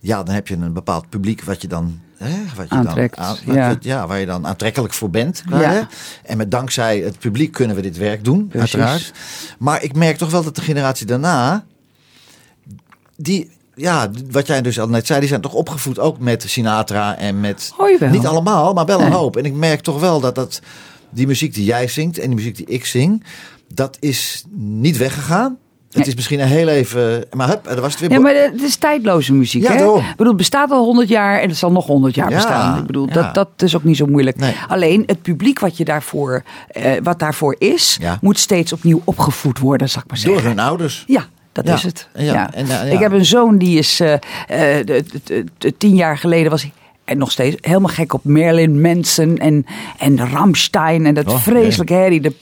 [0.00, 2.00] ja, dan heb je een bepaald publiek wat je dan.
[2.16, 3.24] Hè, wat je Aantrekt, Dan,
[3.58, 4.06] aan- wat ja.
[4.06, 5.42] waar je dan aantrekkelijk voor bent.
[5.48, 5.58] Ja.
[5.58, 5.80] hè.
[6.24, 8.74] En met dankzij het publiek kunnen we dit werk doen, Precies.
[8.74, 9.12] uiteraard.
[9.58, 11.64] Maar ik merk toch wel dat de generatie daarna.
[13.16, 17.16] Die, ja, wat jij dus al net zei, die zijn toch opgevoed ook met Sinatra
[17.16, 17.72] en met.
[17.76, 18.00] Oh.
[18.10, 19.36] Niet allemaal, maar wel een hoop.
[19.36, 20.60] En ik merk toch wel dat, dat
[21.10, 23.24] die muziek die jij zingt en die muziek die ik zing,
[23.74, 25.58] dat is niet weggegaan.
[25.92, 27.24] Het is misschien een heel even.
[27.32, 28.10] Maar hup, er was het weer.
[28.10, 29.62] Ja, maar het is tijdloze muziek.
[29.62, 29.76] Ja, hè?
[29.78, 29.98] daarom.
[29.98, 32.78] Ik bedoel, het bestaat al 100 jaar en het zal nog 100 jaar Ja, bestaan.
[32.78, 33.12] Ik bedoel, ja.
[33.12, 34.36] dat, dat is ook niet zo moeilijk.
[34.36, 34.54] Nee.
[34.68, 39.88] Alleen het publiek wat, je daarvoor, eh, wat daarvoor is, moet steeds opnieuw opgevoed worden,
[39.88, 40.50] zal ik maar door zeggen.
[40.50, 41.04] hun ouders.
[41.06, 41.74] Ja, dat Ja.
[41.74, 42.08] is het.
[42.14, 42.22] Ja.
[42.32, 42.54] Ja.
[42.54, 42.92] En, ja, ja.
[42.92, 45.04] Ik heb een zoon die is eh, eh, de-
[45.58, 46.68] de- tien jaar geleden was.
[47.08, 49.66] En nog steeds helemaal gek op Marilyn Manson en,
[49.98, 52.20] en Ramstein en dat Oh, vreselijke herrie.
[52.20, 52.32] De,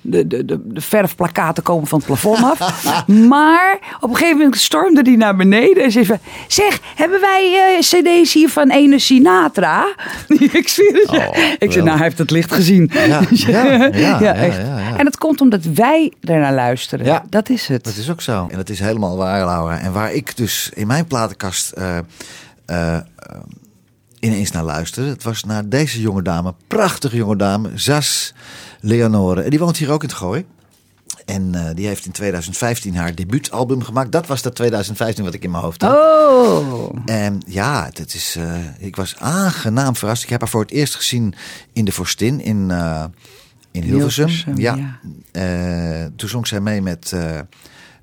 [0.00, 2.84] de, de, de, de verfplakaten komen van het plafond af.
[3.28, 6.18] maar op een gegeven moment stormde hij naar beneden en zei van...
[6.48, 9.94] Zeg, hebben wij eh, cd's hier van ene Sinatra?
[10.52, 11.08] ik zweer het.
[11.08, 12.90] Oh, ik zei, nou, hij heeft het licht gezien.
[12.92, 13.88] Ja, ja,
[14.20, 14.58] ja, echt.
[14.96, 17.22] En dat komt omdat wij ernaar luisteren.
[17.30, 17.84] Dat is het.
[17.84, 18.46] Dat is ook zo.
[18.50, 19.78] En dat is helemaal waar, Laura.
[19.78, 21.98] En waar ik dus in mijn platenkast eh,
[22.66, 22.96] eh,
[24.24, 28.34] ineens naar luisterde, het was naar deze jonge dame, prachtige jonge dame, Zas
[28.80, 29.42] Leonore.
[29.42, 30.44] En die woont hier ook in het Gooi.
[31.24, 34.12] En eh, die heeft in 2015 haar debuutalbum gemaakt.
[34.12, 35.92] Dat was dat 2015 wat ik in mijn hoofd had.
[35.92, 36.96] Oh.
[37.06, 40.22] En ja, het is, eh, ik was aangenaam verrast.
[40.22, 41.34] Ik heb haar voor het eerst gezien
[41.72, 43.04] in de Forstin in, eh,
[43.70, 44.26] in Hilversum.
[44.26, 44.98] Hilversum, ja.
[45.32, 46.10] ja.
[46.16, 47.12] Toen zong zij mee met,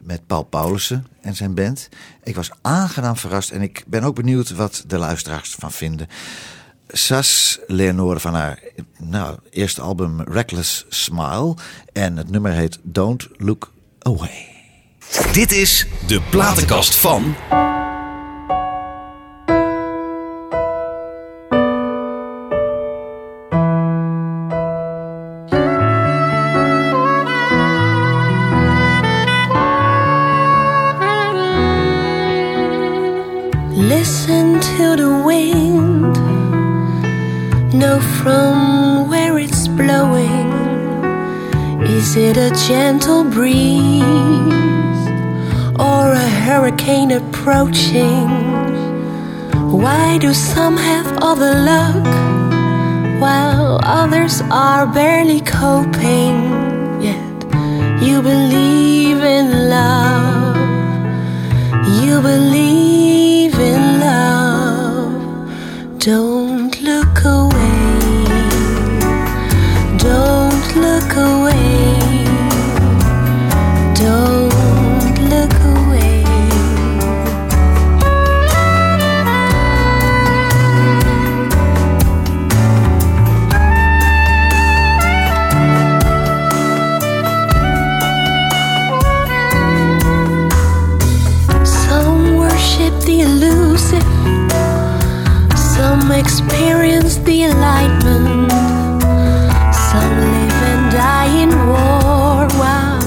[0.04, 1.90] met Paul Paulussen en zijn band.
[2.24, 6.08] Ik was aangenaam verrast en ik ben ook benieuwd wat de luisteraars ervan vinden.
[6.88, 8.60] Sas Leonore van haar
[8.98, 11.56] nou, eerste album Reckless Smile.
[11.94, 14.48] En het nummer heet Don't Look Away.
[15.34, 17.36] Dit is de platenkast van.
[42.32, 43.92] It a gentle breeze
[45.80, 48.30] or a hurricane approaching?
[49.84, 52.06] Why do some have all the luck
[53.22, 56.36] while others are barely coping?
[57.02, 57.44] Yet
[58.02, 60.56] you believe in love.
[62.02, 63.91] You believe in love.
[96.22, 98.52] Experience the enlightenment,
[99.90, 103.02] some live and die in war, while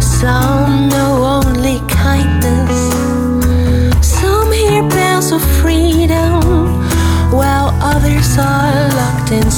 [0.00, 2.80] some know only kindness.
[4.20, 6.40] Some hear bells of freedom,
[7.32, 9.50] while others are locked in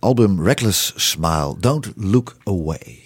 [0.00, 1.54] album Reckless Smile.
[1.60, 2.98] Don't Look Away.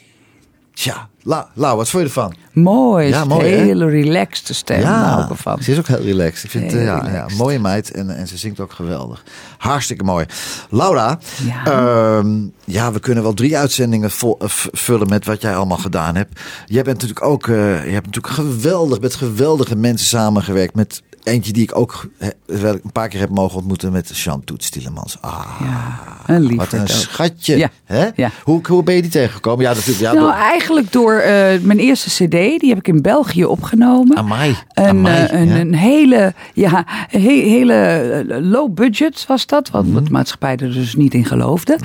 [0.74, 2.34] Tja, La, Lau, wat vond je ervan?
[2.52, 3.08] Mooi.
[3.08, 3.56] Ja, mooi, hè?
[3.56, 4.80] Hele relaxed stem.
[4.80, 5.26] Ja.
[5.30, 5.62] Ervan.
[5.62, 6.44] ze is ook heel relaxed.
[6.44, 9.24] Ik vind Heel eh, ja, ja, mooie meid en, en ze zingt ook geweldig.
[9.58, 10.26] Hartstikke mooi.
[10.70, 11.64] Laura, Ja.
[11.64, 16.14] ehm, ja, we kunnen wel drie uitzendingen vol, eh, vullen met wat jij allemaal gedaan
[16.16, 16.40] hebt.
[16.66, 20.74] Jij bent natuurlijk ook, eh, je hebt natuurlijk geweldig met geweldige mensen samengewerkt.
[20.74, 22.06] Met eentje die ik ook
[22.46, 25.18] wel een paar keer heb mogen ontmoeten met Jean Toet Stielemans.
[25.20, 27.56] Ah, Ja, een wat een schatje.
[27.56, 28.08] Ja, Hè?
[28.16, 28.30] ja.
[28.42, 29.64] Hoe, hoe ben je die tegengekomen?
[29.64, 29.98] Ja, natuurlijk.
[30.00, 32.30] Ja, Nou, door- eigenlijk door eh, mijn eerste cd,
[32.60, 34.16] die heb ik in België opgenomen.
[34.16, 34.56] Amai.
[34.72, 35.58] Een, Amai, eh, een, ja.
[35.60, 40.04] een hele, ja, een he- hele eh, low budget was dat, wat Mhm.
[40.04, 41.78] de maatschappij er dus niet in geloofde.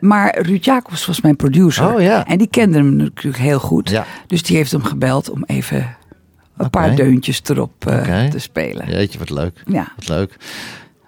[0.00, 1.94] Maar Ruud Jacobs was mijn producer.
[1.94, 2.26] Oh, ja.
[2.26, 4.00] En die kende hem natuurlijk heel goed.
[4.26, 5.96] Dus die heeft hem gebeld om even
[6.60, 8.90] een paar deuntjes erop eh, te spelen.
[8.90, 9.62] Jeetje, wat leuk.
[9.66, 9.92] Ja.
[9.96, 10.36] Wat leuk.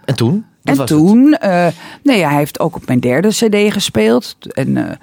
[0.05, 0.47] En toen?
[0.63, 1.67] Wat En toen, eh,
[2.03, 4.37] nee, hij heeft ook op mijn derde CD gespeeld.
[4.55, 4.99] En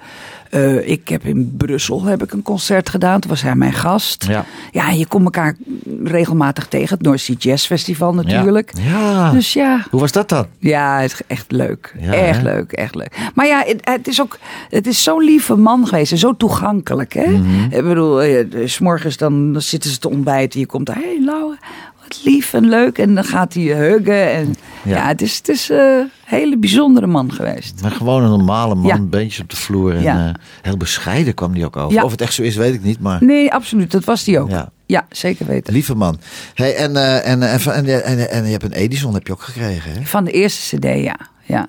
[0.50, 3.20] eh, ik heb in Brussel heb ik een concert gedaan.
[3.20, 4.24] Toen was hij mijn gast.
[4.24, 4.44] Ja.
[4.70, 5.56] ja je komt elkaar
[6.04, 6.96] regelmatig tegen.
[6.96, 8.72] Het North Sea Jazz Festival natuurlijk.
[8.82, 9.30] Ja.
[9.30, 10.46] Dus ja, Hoe was dat dan?
[10.58, 11.94] ja, het is echt leuk.
[11.98, 12.52] Ja, echt hè?
[12.52, 13.30] leuk, echt leuk.
[13.34, 17.12] Maar ja, het, het is ook, het is zo'n lieve man geweest en zo toegankelijk.
[17.12, 17.30] Hè?
[17.30, 17.64] Mhm.
[17.70, 20.60] Ik bedoel, eh, s morgens dan zitten ze te ontbijten.
[20.60, 21.58] Je komt daar, hé hey, Laura,
[22.16, 22.98] wat lief en leuk.
[22.98, 24.32] En dan gaat hij je huggen.
[24.32, 24.96] En Ja.
[24.96, 27.82] Ja, het is, het is eh, een hele bijzondere man geweest.
[27.82, 29.20] Maar gewoon een normale man, Ja.
[29.42, 29.94] op de vloer.
[29.94, 30.26] En Ja.
[30.28, 32.02] eh, heel bescheiden kwam die ook over.
[32.04, 33.00] Of het echt zo is, weet ik niet.
[33.00, 33.90] Maar Nee, absoluut.
[33.90, 34.50] Dat was die ook.
[34.50, 34.70] Ja.
[34.86, 35.72] Ja, zeker weten.
[35.72, 36.18] lieve man.
[36.54, 39.32] Hey, en, eh, en, en, en, en, en, en je hebt een Edison heb je
[39.32, 40.02] ook gekregen, hè?
[40.02, 41.16] Van de eerste cd, ja.
[41.44, 41.66] Ja,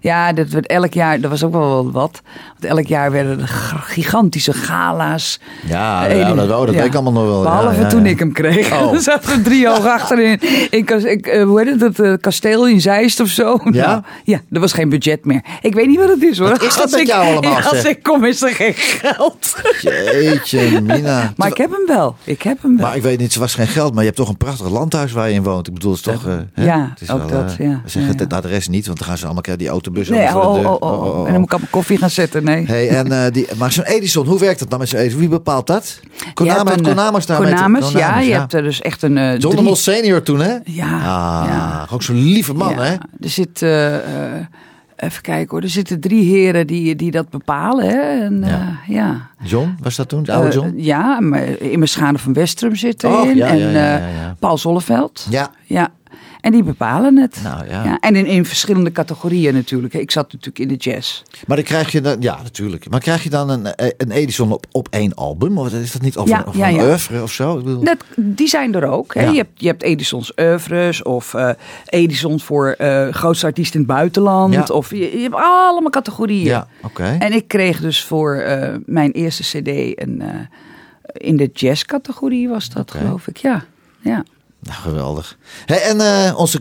[0.00, 2.20] ja dat werd elk jaar, dat was ook wel wat.
[2.58, 3.48] Want elk jaar werden er
[3.82, 5.40] gigantische gala's.
[5.66, 6.82] Ja, Eh, ja, dat, oh, dat ja.
[6.82, 7.42] ik allemaal nog wel.
[7.42, 8.10] Behalve Ja, ja, toen ja.
[8.10, 8.72] ik hem kreeg.
[8.72, 8.92] Oh.
[8.94, 10.40] Er zat er drie hoog achterin.
[10.70, 13.58] In, kas- ik, eh, hoe heet het, het eh, kasteel in Zeist of zo.
[13.72, 13.86] Ja?
[13.86, 15.42] Nou, ja, er was geen budget meer.
[15.60, 16.48] Ik weet niet wat het is hoor.
[16.48, 17.84] Wat is dat Als met ik- jou allemaal, Als zeg?
[17.86, 19.54] ik kom is er geen geld.
[19.80, 21.32] Jeetje, Mina.
[21.36, 22.16] Maar ik heb hem wel.
[22.24, 22.86] Ik heb hem wel.
[22.86, 25.12] Maar ik weet niet, er was geen geld, maar je hebt toch een prachtig landhuis
[25.12, 25.66] waar je in woont.
[25.66, 26.26] Ik bedoel, het is toch...
[26.26, 26.64] eh, hè?
[26.64, 27.80] Ja, het is ook dat, eh, ja.
[27.86, 30.54] Ja, het adres niet, want dan gaan ze allemaal krijgen die autobus nee, oh, oh,
[30.54, 30.68] deur.
[30.70, 31.26] oh, oh.
[31.26, 32.44] En dan moet ik op mijn koffie gaan zetten.
[32.44, 32.66] Nee.
[32.66, 35.20] Hey, en, eh, die, maar zo'n Edison, hoe werkt dat dan met zo'n Edison?
[35.20, 36.00] Wie bepaalt dat?
[36.34, 38.18] Hebt een, eh, Konamas daar Konamas, ja.
[38.20, 39.16] Je hebt er dus echt een...
[39.18, 40.56] eh, John de Mol senior toen, hè?
[40.64, 41.86] Ja, Ah, ja.
[41.92, 42.92] ook zo'n lieve man, hè?
[43.20, 44.46] Er zit, eh, eh,
[44.96, 47.84] even kijken hoor, er zitten drie heren die, die dat bepalen.
[47.88, 47.98] Hè?
[48.24, 48.48] En, Ja.
[48.48, 48.78] ja.
[48.86, 49.28] ja.
[49.42, 50.22] John, was dat toen?
[50.22, 50.72] De oude Eh, John?
[50.76, 53.36] ja, maar Immer Schade van Westrum zit Oh, erin.
[53.36, 54.36] ja, en eh, ja.
[54.38, 55.26] Paul Zolleveld.
[55.30, 55.50] Ja.
[55.64, 55.88] Ja.
[56.40, 57.40] En die bepalen het.
[57.42, 57.98] Nou, ja.
[58.00, 59.94] en in, in verschillende categorieën natuurlijk.
[59.94, 61.22] Ik zat natuurlijk in de jazz.
[61.46, 62.90] Maar dan krijg je dan, ja, natuurlijk.
[62.90, 65.58] Maar krijg je dan een, eh, een Edison op, op één album?
[65.58, 66.84] Of is dat niet of, Ja, een, of ja, een ja.
[66.84, 67.58] oeuvre of zo?
[67.58, 69.14] Ik bedoel, Dat, die zijn er ook.
[69.14, 69.28] Hè?
[69.28, 71.50] Je, hebt, je hebt Edisons oeuvres of eh
[71.86, 74.70] Edisons voor eh grootste artiest in het buitenland.
[74.70, 76.44] Of je, je hebt allemaal categorieën.
[76.44, 76.66] ja.
[77.18, 78.44] En ik kreeg dus voor
[78.86, 79.68] mijn eerste cd
[80.02, 80.22] een,
[81.12, 83.36] in de jazzcategorie was dat geloof ik.
[83.36, 83.64] Ja,
[84.00, 84.24] ja.
[84.62, 85.36] Nou, geweldig.
[85.66, 86.60] Hey, en eh, onze,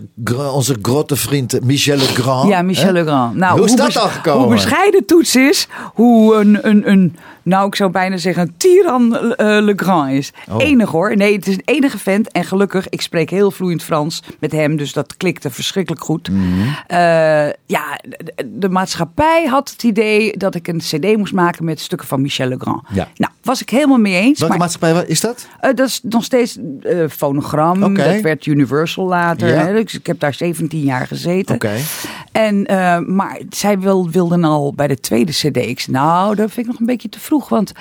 [0.54, 2.50] onze grote vriend Michel Legrand.
[2.50, 2.92] ja, Michel?
[2.92, 3.36] Legrand.
[3.36, 4.42] Nou, Hoe is dat dan gekomen?
[4.42, 7.16] Hoe bescheiden Toets is, hoe een, een, een
[7.50, 10.32] nou ik zou bijna zeggen tiran eh, Legrand is.
[10.50, 10.64] Oh.
[10.64, 11.16] Enig hoor.
[11.16, 12.32] Nee, het is een enige vent.
[12.32, 14.78] En gelukkig, ik spreek heel vloeiend Frans met hem.
[14.78, 16.30] Dus dat klikte verschrikkelijk goed.
[16.30, 16.42] Mhm.
[16.88, 16.98] Eh,
[17.66, 22.08] ja, de, de maatschappij had het idee dat ik een cd moest maken met stukken
[22.08, 22.82] van Michel Legrand.
[22.94, 23.08] Ja.
[23.16, 24.40] Nou, was ik helemaal mee eens.
[24.40, 25.48] Welke maar- maatschappij is dat?
[25.60, 27.94] Eh, dat is nog steeds eh fonogram.
[27.96, 29.48] Dat werd Universal later.
[29.48, 29.66] Ja.
[29.66, 29.84] Hè?
[29.84, 31.56] Dus ik heb daar 17 jaar gezeten.
[31.56, 31.76] Oké.
[32.32, 35.58] En, eh, maar zij wil, wilden al bij de tweede cd.
[35.58, 37.39] Ik zei, nou, dat vind ik nog een beetje te vroeg.
[37.50, 37.74] Want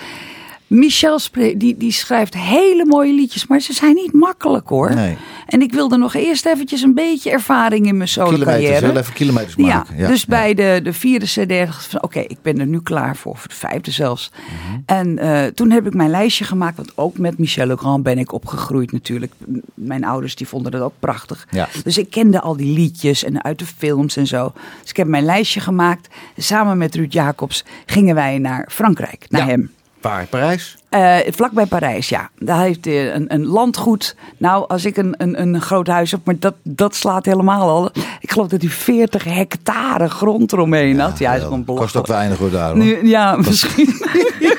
[0.69, 1.19] Michel
[1.57, 3.47] die, die schrijft hele mooie liedjes.
[3.47, 4.95] Maar ze zijn niet makkelijk hoor.
[4.95, 5.17] Nee.
[5.47, 8.87] En ik wilde nog eerst eventjes een beetje ervaring in mijn solo carrière.
[8.87, 10.07] heel even kilometers Ja, maken.
[10.09, 13.17] dus bij de, de vierde cd dacht ik van oké, ik ben er nu klaar
[13.17, 13.37] voor.
[13.37, 14.31] Voor de vijfde zelfs.
[14.33, 14.79] Mhm.
[14.87, 16.77] En eh, toen heb ik mijn lijstje gemaakt.
[16.77, 19.33] Want ook met Michel Legrand ben ik opgegroeid natuurlijk.
[19.75, 21.47] Mijn ouders die vonden dat ook prachtig.
[21.51, 21.69] Ja.
[21.85, 24.53] Dus ik kende al die liedjes en uit de films en zo.
[24.81, 26.09] Dus ik heb mijn lijstje gemaakt.
[26.37, 29.47] Samen met Ruud Jacobs gingen wij naar Frankrijk, naar Ja.
[29.47, 29.71] hem.
[30.01, 30.27] Waar?
[30.27, 30.77] Parijs?
[30.89, 32.31] Eh, vlak bij Parijs, ja.
[32.39, 34.17] Daar heeft hij een, een landgoed.
[34.37, 37.91] Nou, als ik een, een, een groot huis heb, maar dat, dat slaat helemaal al.
[38.21, 41.19] Ik geloof dat hij 40 hectare grond eromheen had.
[41.19, 42.07] Ja, is gewoon Kost ook belachelijk.
[42.07, 42.69] weinig hoor daar.
[42.69, 42.79] hoor.
[42.79, 43.95] Nu, ja, misschien.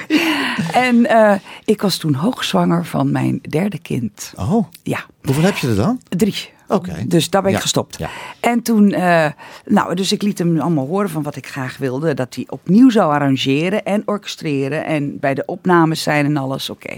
[0.74, 1.34] en eh,
[1.66, 4.34] ik was toen hoogzwanger van mijn derde kind.
[4.36, 6.00] Oh, Ja, hoeveel heb je er dan?
[6.10, 6.50] drie.
[7.08, 7.98] Dus daar ben ik Ja, gestopt.
[7.98, 8.10] ja.
[8.40, 9.26] En toen, eh,
[9.66, 12.14] nou, dus ik liet hem allemaal horen van wat ik graag wilde.
[12.14, 14.86] Dat hij opnieuw zou arrangeren en orchestreren.
[14.86, 16.98] En bij de opnames zijn en alles, oké.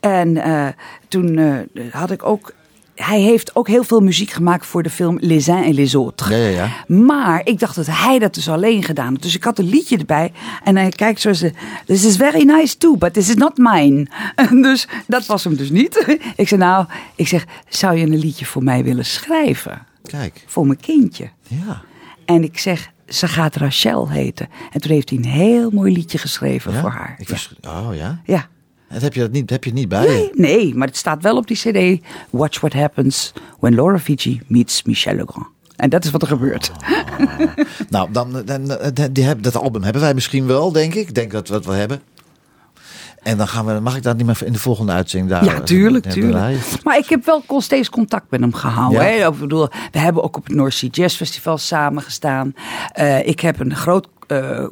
[0.00, 0.66] En eh,
[1.08, 2.52] toen eh, had ik ook...
[2.94, 6.28] Hij heeft ook heel veel muziek gemaakt voor de film Les uns et les autres.
[6.28, 6.94] Ja, ja, ja.
[6.94, 9.22] Maar ik dacht dat hij dat dus alleen gedaan had.
[9.22, 10.32] Dus ik had een liedje erbij.
[10.64, 11.52] En hij kijkt zo ze
[11.86, 14.06] This is very nice too, but this is not mine.
[14.34, 16.04] En dus dat was hem dus niet.
[16.36, 19.86] Ik zei nou, ik zeg, zou je een liedje voor mij willen schrijven?
[20.02, 20.44] Kijk.
[20.46, 21.30] Voor mijn kindje.
[21.48, 21.82] Ja.
[22.24, 24.48] En ik zeg, ze gaat Rachel heten.
[24.72, 26.80] En toen heeft hij een heel mooi liedje geschreven ja?
[26.80, 27.14] voor haar.
[27.18, 27.80] Ik ja.
[27.80, 28.20] oh ja.
[28.24, 28.48] ja.
[28.94, 30.30] Dat heb je, dat niet, heb je het niet bij je?
[30.34, 32.04] Nee, nee, maar het staat wel op die cd.
[32.30, 35.46] Watch what happens when Laura Fiji meets Michel Legrand.
[35.76, 36.72] En dat is wat er gebeurt.
[37.88, 41.08] Nou, dan, dan, dan- die heb, dat album hebben wij misschien wel, denk ik.
[41.08, 42.02] Ik denk dat we het wel hebben.
[43.22, 45.44] En dan gaan we, mag ik dat niet meer in de volgende uitzending daar?
[45.44, 46.82] Ja, tuurlijk, tuurlijk.
[46.82, 49.02] Maar ik heb wel steeds contact met hem gehouden.
[49.02, 49.08] Ja.
[49.08, 49.28] Hè?
[49.28, 52.54] Ik bedoel, we hebben ook op het North Sea Jazz Festival samen gestaan.
[52.92, 54.64] Eh, ik heb een groot eh,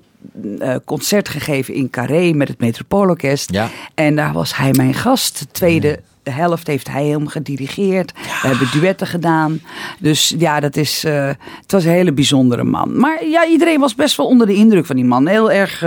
[0.59, 3.53] eh, concert gegeven in Carré met het Metropoolorkest.
[3.53, 3.69] Ja.
[3.95, 5.39] En daar was hij mijn gast.
[5.39, 8.13] De tweede helft heeft hij hem gedirigeerd.
[8.13, 9.61] We hebben duetten gedaan.
[9.99, 11.27] Dus ja, dat is, eh,
[11.61, 12.99] het was een hele bijzondere man.
[12.99, 15.27] Maar ja, iedereen was best wel onder de indruk van die man.
[15.27, 15.81] Heel erg,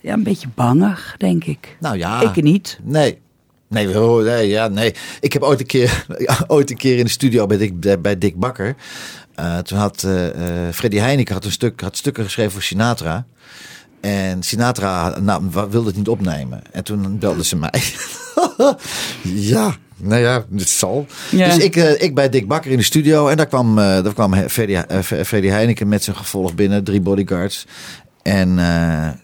[0.00, 1.76] ja, een beetje bangig, denk ik.
[1.80, 2.20] Nou ja.
[2.20, 2.78] Ik niet.
[2.82, 3.18] Nee.
[3.70, 4.94] Nee, oh, nee, ja, nee.
[5.20, 6.06] Ik heb ooit een keer,
[6.46, 8.76] ooit een keer in de studio bij Dick, bij Dick Bakker.
[9.34, 13.26] eh, toen had eh eh, Freddy Heineken had een stuk, had stukken geschreven voor Sinatra.
[14.00, 16.62] En Sinatra nou, wilde het niet opnemen.
[16.72, 17.82] En toen belde ze mij.
[19.52, 21.06] ja, nou ja, het zal.
[21.30, 21.54] Ja.
[21.54, 23.28] Dus ik, ik bij Dick Bakker in de studio.
[23.28, 26.84] En daar kwam, daar kwam Freddy, Freddy Heineken met zijn gevolg binnen.
[26.84, 27.66] Drie bodyguards.
[28.22, 28.58] En,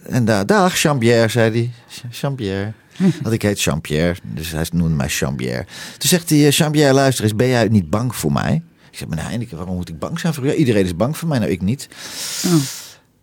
[0.09, 1.71] en daar, dag, Jean-Pierre, zei hij.
[2.11, 2.73] Jean-Pierre.
[3.23, 5.65] Want ik heet Jean-Pierre, dus hij noemde mij Jean-Pierre.
[5.99, 8.63] Toen zegt hij, eh, Jean-Pierre, luister eens, ben jij niet bang voor mij?
[8.91, 10.47] Ik zeg, meneer Heineken, waarom moet ik bang zijn voor u?
[10.47, 11.89] Ja, iedereen is bang voor mij, nou ik niet.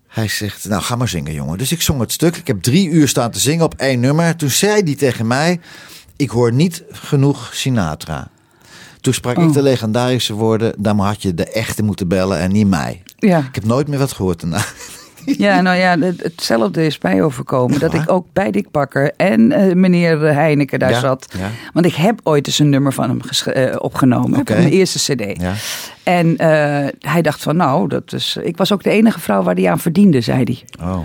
[0.08, 1.58] Hij zegt, nou ga maar zingen jongen.
[1.58, 2.36] Dus ik zong het stuk.
[2.38, 4.36] Ik heb drie uur staan te zingen op één nummer.
[4.36, 5.60] Toen zei hij tegen mij,
[6.16, 8.30] ik hoor niet genoeg Sinatra.
[9.02, 9.54] Toen sprak ik Oh.
[9.54, 13.04] de legendarische woorden, dan had je de echte moeten bellen en niet mij.
[13.18, 13.40] Ja.
[13.40, 14.64] Ik heb nooit meer wat gehoord daarna.
[15.38, 17.80] Ja, nou ja, het- hetzelfde is mij overkomen.
[17.80, 21.28] Dat ik ook bij Dick Bakker en eh, meneer Heineken daar Ja, zat.
[21.38, 21.50] ja.
[21.74, 23.20] Want ik heb ooit eens een nummer van hem
[23.54, 24.40] eh, opgenomen.
[24.40, 25.42] Op mijn eerste cd.
[25.42, 25.54] Ja.
[26.04, 29.56] En eh, hij dacht van nou, dat is, ik was ook de enige vrouw waar
[29.56, 30.64] hij aan verdiende, zei hij.
[30.88, 31.00] Oh.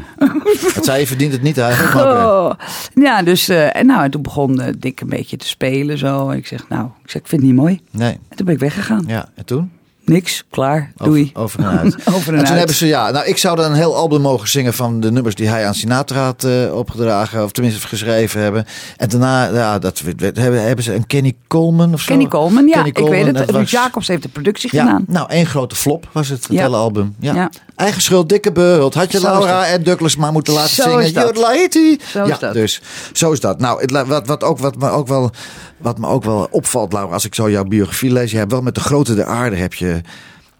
[0.74, 1.96] Het zei je verdient het niet eigenlijk.
[2.94, 6.28] Ja, dus en nou, en toen begon Dick een beetje te spelen zo.
[6.30, 7.80] En ik zeg nou, ik, zeg, ik vind het niet mooi.
[7.90, 9.04] Nee, En toen ben ik weggegaan.
[9.06, 9.28] ja.
[9.34, 9.70] En toen?
[10.08, 11.30] Niks, klaar, doei.
[11.34, 11.94] Over, over en uit.
[12.14, 14.48] Over en en toen hebben ze, ja, nou, ik zou dan een heel album mogen
[14.48, 18.66] zingen van de nummers die hij aan Sinatra had eh, opgedragen, of tenminste geschreven hebben.
[18.96, 22.06] En daarna, ja, dat hebben, hebben ze een Kenny Coleman of zo.
[22.06, 23.36] Kenny Coleman, ja, Kenny ik weet het.
[23.36, 25.04] Ruud was- Jacobs heeft de productie Ja, gedaan.
[25.06, 26.62] nou, één grote flop was het, het Ja.
[26.62, 27.14] hele album.
[27.20, 27.34] Ja.
[27.34, 27.50] Ja.
[27.78, 28.94] Eigen schuld, dikke beult.
[28.94, 31.04] Had je Zo is Laura en Douglas maar moeten laten Zo zingen.
[31.04, 31.36] is dat.
[31.36, 32.52] Zo is ja, dat.
[32.52, 32.80] dus
[33.12, 33.60] zo is dat.
[33.60, 35.30] Nou, het, wat, wat, ook, wat, me ook wel,
[35.76, 38.30] wat me ook wel opvalt, Laura, als ik zo jouw biografie lees.
[38.30, 40.00] Je hebt wel met de grote der aarde heb je,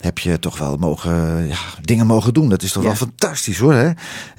[0.01, 2.49] heb je toch wel mogen, ja, dingen mogen doen.
[2.49, 2.89] Dat is toch Ja.
[2.89, 3.75] wel fantastisch hoor.
[3.75, 3.91] Hè?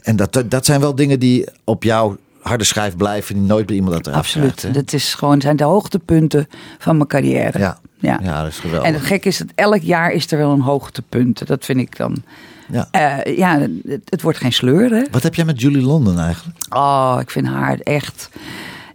[0.02, 3.36] En dat, dat zijn wel dingen die op jouw harde schijf blijven.
[3.36, 4.56] Die nooit bij iemand dat eraf Absoluut.
[4.56, 4.78] krijgt?
[4.78, 7.60] Dat is gewoon, zijn de hoogtepunten van mijn carrière.
[7.60, 7.80] Ja.
[8.02, 8.20] Ja.
[8.24, 8.88] ja, dat is geweldig.
[8.88, 11.48] En het gekke is dat elk jaar is er wel een hoogtepunt.
[11.48, 12.24] Dat vind ik dan.
[12.72, 12.88] Ja.
[12.92, 15.04] eh, ja, het, het wordt geen sleur, hè?
[15.12, 16.58] Wat heb jij met Julie London eigenlijk?
[16.70, 18.30] Oh, ik vind haar echt.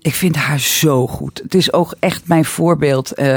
[0.00, 1.40] Ik vind haar zo goed.
[1.42, 3.12] Het is ook echt mijn voorbeeld.
[3.12, 3.36] Eh,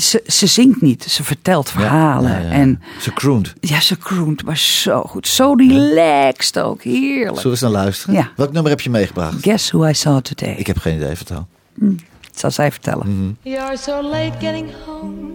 [0.00, 2.30] ze, ze zingt niet, ze vertelt verhalen.
[2.30, 2.50] Ja, ja, ja.
[2.50, 3.52] En Ze croont.
[3.60, 5.28] ja, ze croont, maar zo goed.
[5.28, 6.82] Zo relaxed ook.
[6.82, 7.26] Heerlijk.
[7.26, 8.14] Zullen we eens naar luisteren?
[8.14, 8.30] Ja.
[8.36, 9.42] Welk nummer heb je meegebracht?
[9.42, 10.54] Guess who I saw today?
[10.54, 11.46] Ik heb geen idee, vertel.
[11.80, 13.38] Het zal zij vertellen.
[13.42, 15.32] You're so late getting home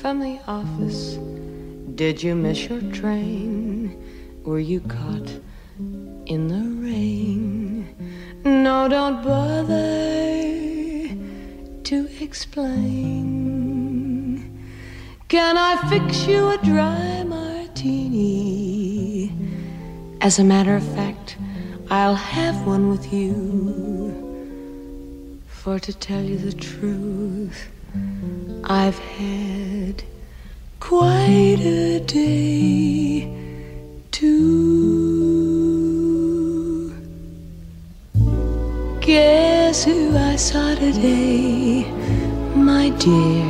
[0.00, 1.18] from the office.
[1.94, 3.96] Did you miss your train?
[4.42, 5.30] Were you caught
[6.26, 7.94] in the rain?
[8.44, 9.72] No, don't bother
[11.84, 13.22] to explain.
[15.28, 17.72] Can I fix you a dry martini?
[20.20, 21.36] As a matter of fact,
[21.90, 24.10] I'll have one with you.
[25.46, 27.68] For to tell you the truth,
[28.64, 30.02] I've had
[30.84, 33.26] quite a day
[34.10, 34.52] too.
[39.00, 41.90] Guess who I saw today,
[42.54, 43.46] my dear?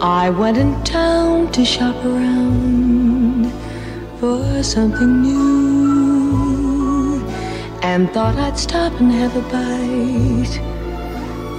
[0.00, 3.52] I went in town to shop around
[4.18, 7.22] for something new
[7.82, 10.58] and thought I'd stop and have a bite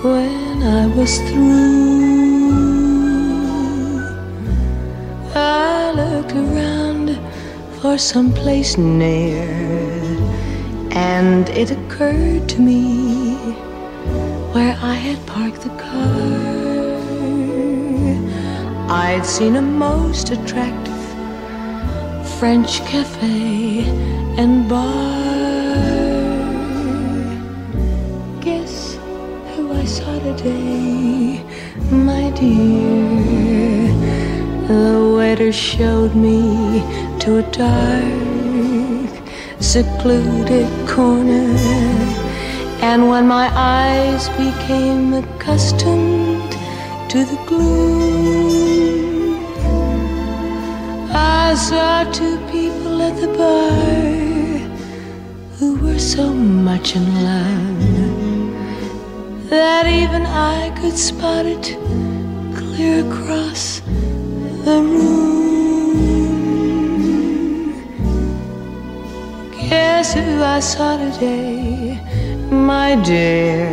[0.04, 2.43] when I was through.
[5.36, 7.20] I looked around
[7.82, 9.48] for some place near,
[10.92, 13.36] and it occurred to me
[14.54, 16.54] where I had parked the car.
[18.90, 20.94] I'd seen a most attractive
[22.38, 23.86] French cafe
[24.38, 24.84] and bar.
[28.42, 29.00] Guess
[29.56, 31.44] who I saw today,
[31.90, 33.90] my dear?
[34.68, 36.80] The waiter showed me
[37.20, 39.10] to a dark,
[39.60, 41.48] secluded corner.
[42.82, 46.52] And when my eyes became accustomed
[47.10, 49.44] to the gloom,
[51.12, 53.72] I saw two people at the bar
[55.58, 57.80] who were so much in love
[59.50, 61.76] that even I could spot it
[62.56, 63.82] clear across
[64.66, 66.04] the room.
[69.52, 72.00] Guess who I saw today,
[72.50, 73.68] my dear?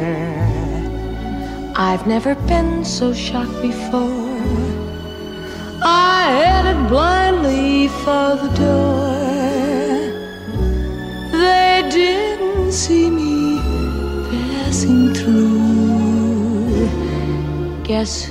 [1.76, 4.40] I've never been so shocked before.
[5.82, 9.10] I headed blindly for the door.
[11.32, 13.60] They didn't see me
[14.30, 16.88] passing through.
[17.84, 18.30] Guess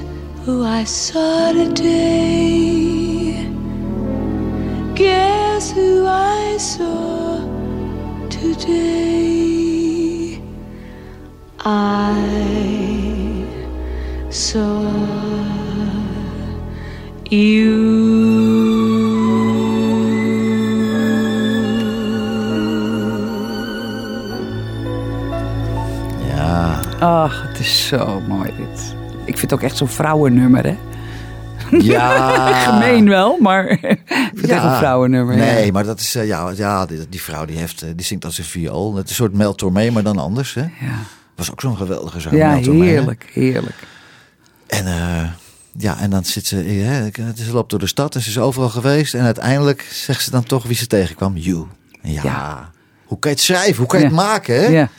[0.50, 3.46] who I saw today?
[4.96, 7.40] Guess who I saw
[8.30, 9.70] today?
[11.60, 12.16] I
[14.30, 14.82] saw
[17.30, 18.00] you.
[26.28, 26.80] Ja.
[27.00, 28.19] Ach, het is zo mooi dit.
[29.30, 30.78] Ik vind het ook echt zo'n vrouwennummer, hè?
[31.80, 32.64] Ja.
[32.70, 35.36] Gemeen wel, maar ik vind het echt een vrouwennummer.
[35.36, 35.72] Nee, ja.
[35.72, 38.38] maar dat is, eh, ja, ja die, die vrouw die, heeft, eh, die zingt als
[38.38, 38.96] een viool.
[38.96, 40.54] Het is een soort Mel Tormé, maar dan anders.
[40.54, 40.62] Hè?
[40.62, 40.98] Ja,
[41.36, 42.38] Was ook zo'n geweldige zanger.
[42.38, 42.72] ja hè?
[42.72, 43.76] heerlijk, heerlijk.
[44.68, 45.30] En, eh,
[45.78, 48.70] ja, en dan zit ze, hè, ze loopt door de stad en ze is overal
[48.70, 49.14] geweest.
[49.14, 51.38] En uiteindelijk zegt ze dan toch wie ze tegenkwam.
[51.38, 51.66] You.
[52.02, 52.22] Ja.
[52.24, 52.72] Ja.
[53.06, 53.76] Hoe kan je het schrijven?
[53.78, 54.12] Hoe kan je Ja.
[54.12, 54.56] het maken?
[54.56, 54.68] Hè?
[54.68, 54.90] Ja.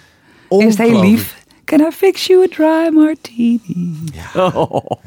[0.49, 1.39] Eerst heel lief.
[1.71, 3.61] Can I fix you a dry martini?
[4.12, 4.51] Ja.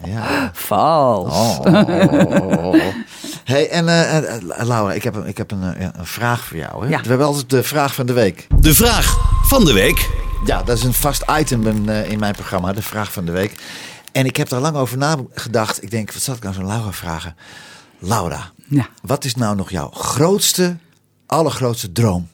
[0.06, 0.52] Ja.
[0.54, 1.58] Vals.
[1.60, 2.76] Oh.
[3.44, 6.44] Hey, en eh, eh, Laura, ik heb, een, ik heb een, eh, ja, een vraag
[6.46, 6.84] voor jou.
[6.84, 6.90] Hè?
[6.90, 7.02] Ja.
[7.02, 8.48] We hebben altijd de vraag van de week.
[8.60, 10.10] De vraag van de week.
[10.46, 13.32] Ja, dat is een vast item in, eh, in mijn programma, de vraag van de
[13.32, 13.56] week.
[14.12, 15.84] En ik heb daar lang over nagedacht.
[15.84, 17.36] Ik denk, wat zal ik nou zo'n Laura vragen?
[18.00, 18.88] Laura, Ja.
[19.02, 20.78] wat is nou nog jouw grootste,
[21.26, 22.28] allergrootste droom?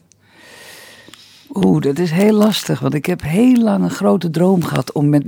[1.52, 2.80] Oeh, dat is heel lastig.
[2.80, 5.24] Want ik heb heel lang een grote droom gehad om met,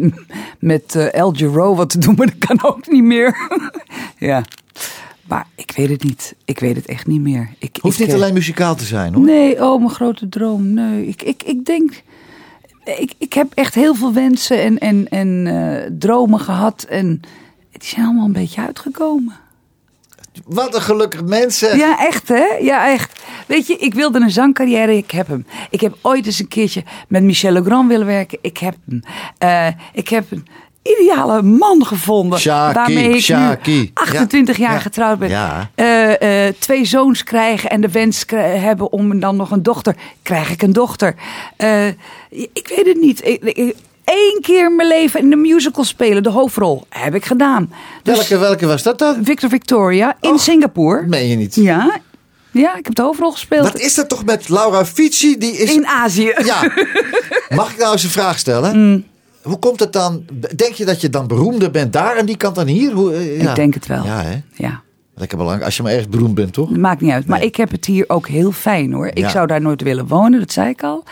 [0.59, 2.14] met eh El Giro wat te doen.
[2.18, 3.37] Maar dat kan ook niet meer.
[4.18, 4.43] ja.
[5.23, 6.35] Maar ik weet het niet.
[6.45, 7.51] Ik weet het echt niet meer.
[7.59, 9.25] Ik, Hoeft ik, niet eh, alleen muzikaal te zijn hoor.
[9.25, 10.75] Nee, oh, mijn grote droom.
[10.75, 12.03] Nee, ik, ik, ik denk.
[12.85, 16.83] Ik, ik heb echt heel veel wensen en, en, en eh, dromen gehad.
[16.83, 17.20] En
[17.70, 19.35] die zijn allemaal een beetje uitgekomen.
[20.45, 21.76] Wat een gelukkig mensen.
[21.78, 22.45] Ja, echt hè?
[22.61, 23.20] Ja, echt.
[23.47, 25.47] Weet je, ik wilde een zangcarrière, ik heb hem.
[25.70, 29.01] Ik heb ooit eens een keertje met Michel Legrand willen werken, ik heb hem.
[29.39, 30.47] Eh, ik heb een
[30.83, 32.39] ideale man gevonden.
[32.39, 33.78] Shaki, waarmee ik Shaki.
[33.80, 34.78] nu 28 Ja, jaar ja.
[34.80, 35.28] getrouwd ben.
[35.28, 35.70] Ja.
[35.74, 39.97] Eh, eh, twee zoons krijgen en de wens hebben om dan nog een dochter.
[40.22, 41.14] Krijg ik een dochter?
[42.30, 43.26] Ik weet het niet.
[43.26, 47.25] Ik, ik- Eén keer in mijn leven in een musical spelen, de hoofdrol, heb ik
[47.25, 47.73] gedaan.
[48.03, 49.25] Dus welke, welke was dat dan?
[49.25, 51.07] Victor Victoria in Oh, Singapore.
[51.07, 51.55] Meen je niet?
[51.55, 52.01] Ja,
[52.51, 53.63] ja, ik heb de hoofdrol gespeeld.
[53.73, 55.39] Wat is dat toch met Laura Fici?
[55.39, 55.75] Die is...
[55.75, 56.33] In Azië.
[56.45, 56.73] Ja.
[57.57, 58.91] Mag ik nou eens een vraag stellen?
[58.91, 59.05] Mm.
[59.43, 60.25] Hoe komt het dan?
[60.57, 62.93] Denk je dat je dan beroemder bent daar en die kant dan hier?
[62.93, 63.51] Hoe, eh, ja.
[63.51, 64.05] Ik denk het wel.
[64.05, 64.41] Ja, hè?
[64.55, 64.83] Ja,
[65.23, 65.66] Lekker belangrijk.
[65.68, 66.77] Als je maar ergens beroemd bent, toch?
[66.77, 67.27] maakt niet uit.
[67.27, 67.49] Maar Nee.
[67.49, 69.07] ik heb het hier ook heel fijn hoor.
[69.07, 69.29] Ik Ja.
[69.29, 71.05] zou daar nooit willen wonen, dat zei ik al.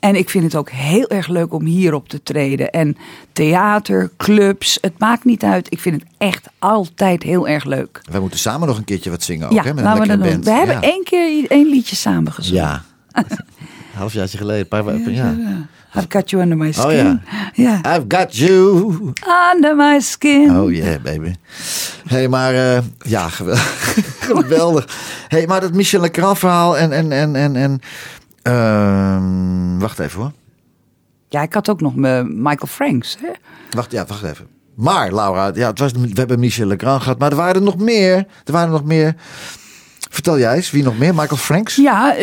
[0.00, 2.70] En ik vind het ook heel erg leuk om hier op te treden.
[2.70, 2.96] En
[3.32, 5.72] theater, clubs, het maakt niet uit.
[5.72, 8.00] Ik vind het echt altijd heel erg leuk.
[8.10, 9.74] Wij moeten samen nog een keertje wat zingen ook, ja, hè?
[9.74, 10.44] Met een we band.
[10.44, 12.62] We hebben één keer één liedje samen gezongen.
[12.62, 12.82] Ja.
[13.94, 14.60] Halfjaartje geleden.
[14.70, 15.34] Een paar, ja.
[15.38, 15.66] ja.
[15.96, 16.86] I've got you under my skin.
[16.86, 17.20] Oh ja.
[17.54, 17.96] ja.
[17.96, 19.12] I've got you.
[19.54, 20.56] Under my skin.
[20.56, 21.34] Oh yeah, baby.
[22.06, 24.18] hey, maar eh, ja, geweldig.
[24.20, 24.88] geweldig.
[25.28, 26.92] hey, maar dat Michel Legrand verhaal en...
[26.92, 27.80] en, en, en, en
[28.42, 30.32] ehm, wacht even hoor.
[31.28, 31.94] Ja, ik had ook nog
[32.24, 33.16] Michael Franks.
[33.20, 33.30] Hè?
[33.70, 34.46] Wacht, ja, wacht even.
[34.74, 37.78] Maar Laura, ja, het was, we hebben Michel Legrand gehad, maar er waren er nog
[37.78, 38.26] meer.
[38.44, 39.14] Er waren er nog meer.
[40.10, 41.14] Vertel jij eens, wie nog meer?
[41.14, 41.76] Michael Franks?
[41.76, 42.14] Ja,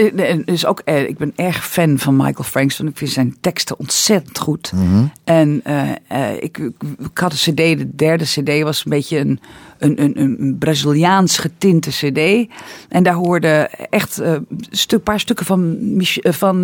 [0.45, 2.77] dus ook, eh, ik ben erg fan van Michael Franks.
[2.77, 4.71] Want ik vind zijn teksten ontzettend goed.
[4.75, 5.05] Mhm.
[5.23, 9.39] En eh, ik, ik, had een cd, de derde cd was een beetje een,
[9.77, 12.49] een, een, een Braziliaans getinte cd.
[12.89, 15.77] En daar hoorden echt een stuk, paar stukken van,
[16.21, 16.61] van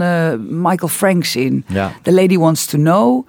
[0.62, 1.64] Michael Franks in.
[1.68, 1.92] Ja.
[2.02, 3.28] The Lady Wants to Know.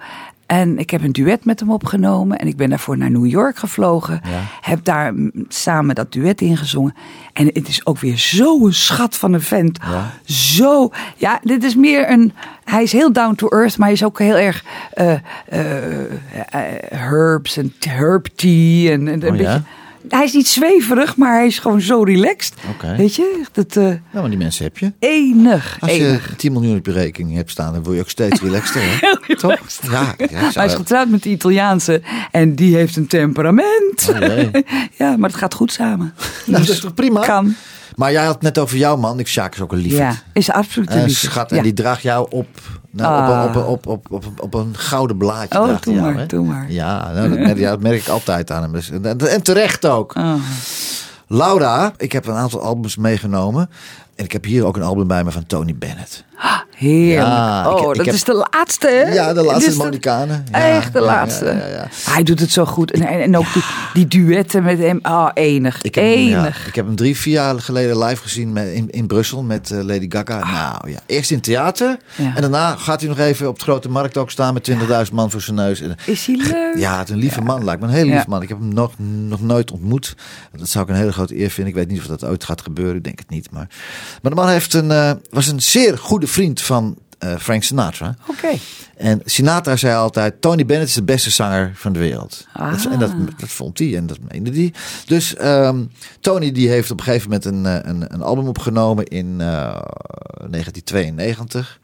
[0.51, 2.37] En ik heb een duet met hem opgenomen.
[2.37, 4.21] En ik ben daarvoor naar New York gevlogen.
[4.23, 4.39] Ja.
[4.61, 5.13] Heb daar
[5.47, 6.95] samen dat duet ingezongen.
[7.33, 9.79] En het is ook weer zo'n schat van een vent.
[9.81, 10.11] Ja.
[10.33, 10.91] Zo.
[11.15, 12.33] Ja, dit is meer een...
[12.63, 16.09] Hij is heel down to earth, maar hij is ook heel erg eh, eh, eh,
[16.89, 18.91] herbs en herb tea.
[18.91, 19.63] En, en een Oh, ja?
[20.09, 22.53] Hij is niet zweverig, maar hij is gewoon zo relaxed.
[22.97, 23.41] Weet je?
[23.53, 24.91] Het, eh, Nou, maar die mensen heb je.
[24.99, 25.77] enig.
[25.79, 26.33] Als je enig.
[26.37, 28.81] 10 miljoen op je rekening hebt staan, dan word je ook steeds relaxter.
[28.83, 29.35] Hè?
[29.35, 29.59] Toch?
[29.91, 34.09] Ja, ja Hij is getrouwd met de Italiaanse en die heeft een temperament.
[34.09, 34.61] Oh,
[34.97, 36.13] ja, maar het gaat goed samen.
[36.45, 37.25] Nou, dat is toch prima?
[37.25, 37.55] Kan.
[37.95, 39.19] Maar jij had het net over jouw man.
[39.19, 39.97] Ik Sjaak is ook een liefde.
[39.97, 41.51] Ja, is absoluut een schat.
[41.51, 42.47] En die draagt jou op,
[42.91, 43.45] nou, Ah.
[43.49, 45.59] op, een, op, op, op, op, op een gouden blaadje.
[45.59, 46.25] Oh, doe jou, maar, hè?
[46.25, 46.71] doe maar.
[46.71, 48.71] Ja, nou, dat, merk, ja, dat merk ik altijd aan hem.
[48.71, 50.15] Dus, en, en terecht ook.
[50.15, 50.33] Oh.
[51.27, 53.69] Laura, ik heb een aantal albums meegenomen.
[54.15, 56.23] En ik heb hier ook een album bij me van Tony Bennett.
[56.81, 57.27] Heerlijk.
[57.27, 59.13] Ja, oh, ik dat heb- is de laatste, hè?
[59.13, 60.45] Ja, de laatste Monikanen.
[60.51, 61.45] Ja, Echt de ja, laatste.
[62.05, 62.91] Hij doet het zo goed.
[62.91, 63.63] En, en, ook die,
[63.93, 64.99] die duetten met hem.
[65.01, 65.81] Ah, enig.
[65.81, 66.67] Ik heb, hem, enig.
[66.67, 69.83] ik heb hem drie, vier jaar geleden live gezien met, in, in Brussel met eh,
[69.83, 70.39] Lady Gaga.
[70.51, 71.97] Nou ja, eerst in het theater.
[72.19, 72.25] Ah.
[72.35, 74.77] En daarna gaat hij nog even op de grote markt ook staan met 20.000
[75.13, 75.81] man voor zijn neus.
[75.81, 76.77] En, Is hij leuk?
[76.77, 77.87] ja, het is een lieve man lijkt me.
[77.87, 78.13] Een hele Ja.
[78.13, 78.41] lieve man.
[78.41, 78.91] Ik heb hem nog,
[79.27, 80.15] nog nooit ontmoet.
[80.57, 81.73] Dat zou ik een hele grote eer vinden.
[81.73, 82.95] Ik weet niet of dat ooit gaat gebeuren.
[82.95, 83.51] Ik denk het niet.
[83.51, 83.67] Maar,
[84.21, 86.69] maar de man heeft een, eh, was een zeer goede vriend van
[87.21, 88.15] eh, Frank Sinatra.
[88.27, 88.57] Oké.
[88.97, 92.47] En Sinatra zei altijd: Tony Bennett is de beste zanger van de wereld.
[92.53, 92.71] Ah.
[92.71, 94.73] Dat, en dat, dat vond hij en dat meende hij.
[95.05, 95.83] Dus ehm,
[96.19, 99.81] Tony die heeft op een gegeven moment een, eh, een, een album opgenomen in eh,
[100.49, 101.79] 1992.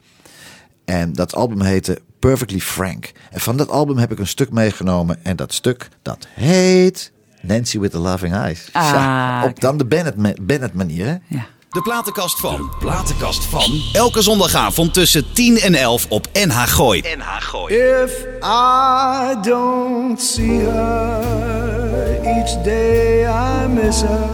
[0.85, 3.11] En dat album heette Perfectly Frank.
[3.31, 5.17] En van dat album heb ik een stuk meegenomen.
[5.23, 7.11] En dat stuk dat heet
[7.41, 8.69] Nancy with the Loving Eyes.
[8.71, 11.05] Ah, Ja, op dan de Bennett, Bennett manier.
[11.05, 11.15] Hè?
[11.27, 11.45] Ja.
[11.69, 12.71] De platenkast van.
[12.79, 13.81] Platenkast van.
[13.93, 17.03] Elke zondagavond tussen 10 en 11 op NH Gooi.
[17.17, 17.73] NH Gooi.
[17.73, 24.29] If I don't see her each day, I miss her.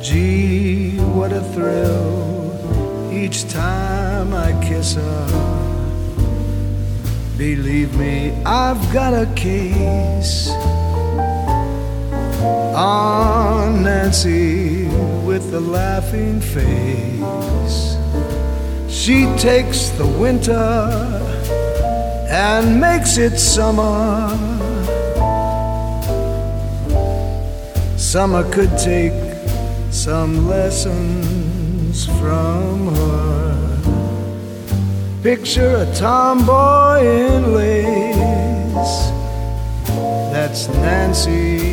[0.00, 2.22] Gee, what a thrill
[3.12, 5.24] each time I kiss her.
[7.36, 10.50] Believe me, I've got a case
[12.44, 14.86] on Nancy
[15.24, 17.96] with the laughing face.
[18.88, 20.90] She takes the winter
[22.28, 24.28] and makes it summer.
[27.96, 29.12] Summer could take
[29.90, 33.44] some lessons from her.
[35.22, 39.10] Picture a tomboy in lace.
[40.32, 41.63] That's Nancy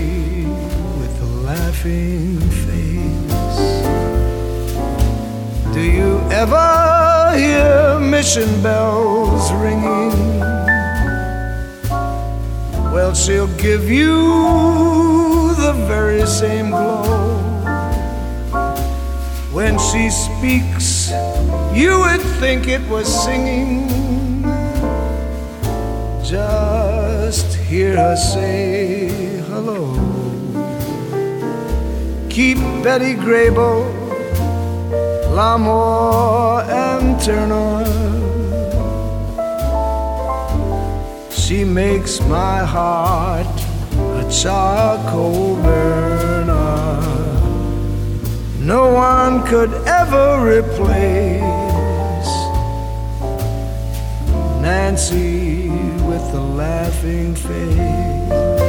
[1.84, 3.74] laughing face.
[5.74, 10.40] Do you ever hear mission bells ringing?
[12.94, 17.38] Well, she'll give you the very same glow.
[19.52, 21.12] When she speaks,
[21.74, 23.90] you would think it was singing.
[26.24, 29.10] Just hear her say
[29.48, 30.11] hello.
[32.32, 33.84] Keep Betty Grable,
[35.36, 37.84] Lamore, and Turner.
[41.30, 43.46] She makes my heart
[44.24, 47.02] a charcoal burner.
[48.60, 51.42] No one could ever replace
[54.62, 55.68] Nancy
[56.08, 58.61] with the laughing face.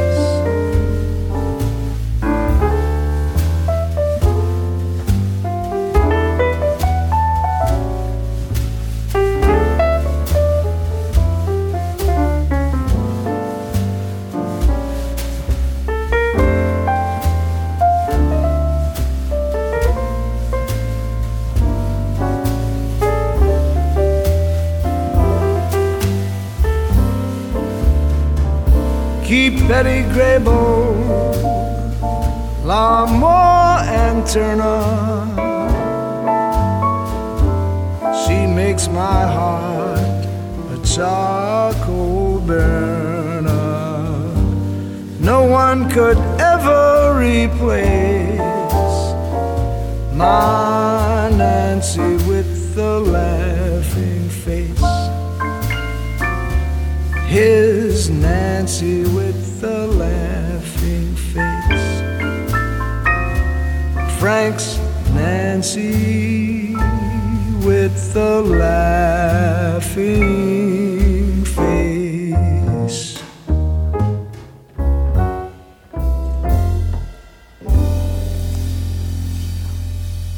[29.73, 30.93] Betty Grable,
[32.63, 34.83] Lamore, and Turner.
[38.23, 40.27] She makes my heart
[40.75, 43.49] a charcoal burner.
[45.21, 48.39] No one could ever replace
[50.13, 54.93] my Nancy with the laughing face.
[57.27, 62.03] His Nancy with the laughing face.
[64.19, 64.79] Frank's
[65.15, 66.75] Nancy
[67.65, 70.03] with the laughing
[71.45, 71.63] face.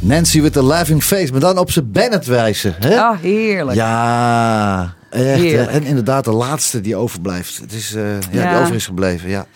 [0.00, 2.74] Nancy with the Laughing Face, maar dan op zijn Bennett wijze.
[2.78, 3.00] Hè?
[3.00, 3.76] Ah, heerlijk.
[3.76, 5.68] Ja, echt.
[5.68, 7.58] En inderdaad de laatste die overblijft.
[7.58, 8.50] Het is, eh, ja, Ja.
[8.52, 9.46] die over is gebleven, ja.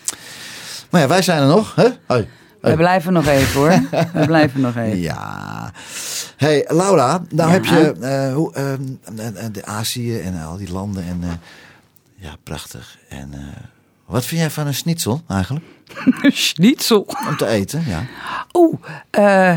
[0.89, 1.87] Maar ja, wij zijn er nog, hè?
[2.07, 2.27] Hoi.
[2.61, 3.79] We blijven nog even hoor.
[4.13, 4.99] We blijven nog even.
[4.99, 5.71] Ja.
[6.37, 7.53] Hey, Laura, nou Ja.
[7.53, 8.99] heb je eh, hoe, en-
[9.35, 11.03] en de Azië en al die landen.
[11.07, 11.23] En,
[12.15, 12.97] ja, prachtig.
[13.09, 13.33] En
[14.05, 15.65] wat vind jij van een schnitzel eigenlijk?
[16.47, 17.07] Schnitzel.
[17.29, 18.05] Om te eten, ja.
[18.53, 18.73] Oeh,
[19.09, 19.55] eh,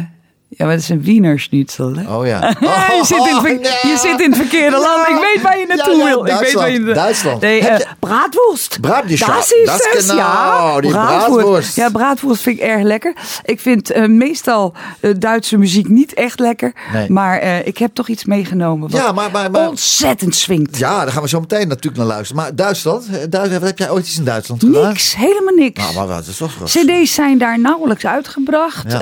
[0.56, 1.94] ja, maar het is een Wiener schnitzel.
[1.94, 2.14] Hè?
[2.16, 2.38] Oh ja.
[2.98, 5.08] Je, zit in ver- Oh, je zit in het verkeerde land.
[5.08, 6.26] Ik weet waar je naartoe Ja, ja, wil.
[6.26, 7.40] Ik weet waar je Duitsland, Duitsland.
[7.40, 8.80] Nee, je- braadworst.
[8.80, 10.80] Braad- die Dat is dat genau, ja.
[10.80, 11.76] die braadworst.
[11.76, 13.14] Ja, braadworst vind ik erg lekker.
[13.44, 16.72] Ik vind eh, meestal eh, Duitse muziek niet echt lekker.
[16.92, 17.10] Nee.
[17.10, 20.78] Maar ik heb toch iets meegenomen wat Ja, maar- maar- maar- ontzettend swingt.
[20.78, 22.42] Ja, daar gaan we zo meteen natuurlijk naar luisteren.
[22.42, 24.88] Maar Duitsland, Duitsland heb jij ooit iets in Duitsland gedaan?
[24.88, 25.80] Niks, helemaal niks.
[25.82, 28.94] Nou, maar wat is toch CD's zijn daar nauwelijks uitgebracht.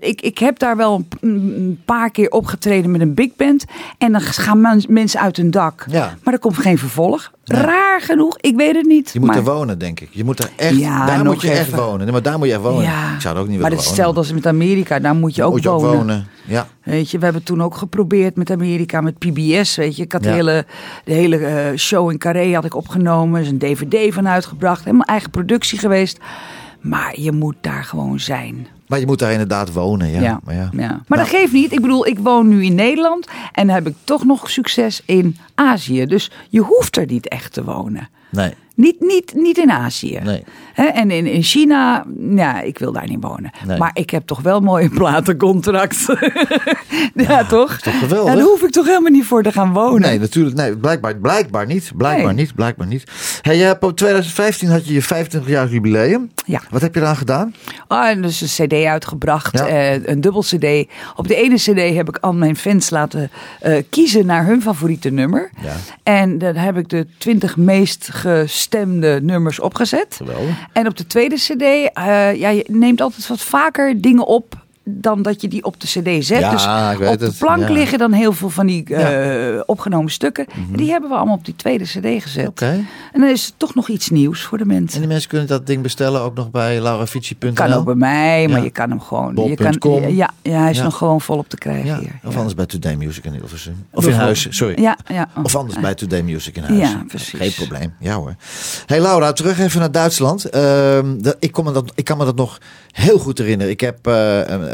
[0.00, 3.64] Ik ik heb daar wel een, paar keer opgetreden met een big band.
[3.98, 5.86] En dan gaan men- mensen uit hun dak.
[5.90, 6.14] Ja.
[6.22, 7.30] Maar er komt geen vervolg.
[7.44, 9.10] Raar genoeg, ik weet het niet.
[9.12, 10.08] Je moet maar, er wonen, denk ik.
[10.12, 11.98] Je moet er echt, Ja, daar moet je echt wonen.
[12.02, 12.82] Nee, maar daar moet je echt wonen.
[12.82, 13.14] Ja.
[13.14, 14.02] Ik zou er ook niet maar willen dat wonen.
[14.02, 15.96] stelt als met Amerika, daar moet je ook, moet je ook wonen.
[15.98, 16.26] wonen.
[16.46, 16.66] Ja.
[16.82, 19.76] Weet je, we hebben toen ook geprobeerd met Amerika, met PBS.
[19.76, 20.30] Weet je, ik had Ja.
[20.30, 20.66] de hele,
[21.04, 23.34] de hele eh, show in Carré had ik opgenomen.
[23.40, 24.84] Er is een DVD van uitgebracht.
[24.84, 26.18] Helemaal eigen productie geweest.
[26.80, 28.66] Maar je moet daar gewoon zijn.
[28.92, 30.10] Maar je moet daar inderdaad wonen.
[30.10, 30.40] Ja.
[30.44, 30.70] Maar, ja.
[30.72, 31.00] ja.
[31.06, 31.72] maar dat geeft niet.
[31.72, 36.06] Ik bedoel, ik woon nu in Nederland en heb ik toch nog succes in Azië.
[36.06, 38.08] Dus je hoeft er niet echt te wonen.
[38.32, 38.54] Nee.
[38.74, 40.20] Niet, niet, niet in Azië.
[40.24, 40.44] Nee.
[40.74, 42.04] En in, in China,
[42.34, 43.50] ja, ik wil daar niet wonen.
[43.66, 43.78] Nee.
[43.78, 46.06] Maar ik heb toch wel mooie platencontract.
[47.14, 47.76] ja, toch?
[47.78, 48.30] toch geweldig?
[48.32, 50.00] En daar hoef ik toch helemaal niet voor te gaan wonen.
[50.00, 50.56] Nee, natuurlijk.
[50.56, 51.92] Nee, blijkbaar, blijkbaar niet.
[51.96, 52.44] Blijkbaar Nee.
[52.44, 52.54] niet.
[52.54, 53.04] Blijkbaar niet.
[53.42, 56.30] Hey, je hebt op 2015 had je je 25 jaar jubileum.
[56.44, 56.60] Ja.
[56.70, 57.54] Wat heb je eraan gedaan?
[57.88, 59.66] Oh, en dus een cd uitgebracht, Ja.
[59.66, 60.88] eh, een dubbel cd.
[61.16, 63.30] Op de ene cd heb ik al mijn fans laten
[63.60, 65.50] eh, kiezen naar hun favoriete nummer.
[65.62, 65.72] Ja.
[66.02, 70.14] En dan heb ik de 20 meest gestemde nummers opgezet.
[70.16, 70.56] Geweldig.
[70.72, 71.90] En op de tweede cd, eh,
[72.34, 76.24] ja, je neemt altijd wat vaker dingen op dan dat je die op de cd
[76.24, 76.40] zet.
[76.40, 77.38] Ja, dus op de het.
[77.38, 77.64] plank Ja.
[77.64, 77.72] Mhm.
[77.72, 80.46] liggen dan heel veel van die eh, opgenomen stukken.
[80.46, 82.62] En die hebben we allemaal op die tweede cd gezet.
[82.62, 84.94] En dan is het toch nog iets nieuws voor de mensen.
[84.94, 87.52] En die mensen kunnen dat ding bestellen ook nog bij laurafici.nl.
[87.52, 89.48] Kan ook bij mij, maar je kan hem gewoon.
[89.48, 92.20] Je kan, ja, ja, hij is nog gewoon volop te krijgen Ja, hier.
[92.24, 93.86] of anders bij Today Music in Hilversum.
[93.90, 94.80] Of in huis, sorry.
[94.82, 95.28] Ja, ja.
[95.42, 96.90] Of anders bij Today Music in huis.
[96.90, 97.38] Ja, precies.
[97.38, 97.94] Geen probleem.
[98.00, 98.34] Ja hoor.
[98.86, 100.44] Hey Laura, terug even naar Duitsland.
[100.44, 102.58] Ehm, ik, kon me dat, ik kan me dat nog
[102.92, 103.72] heel goed herinneren.
[103.72, 104.71] Ik heb eh,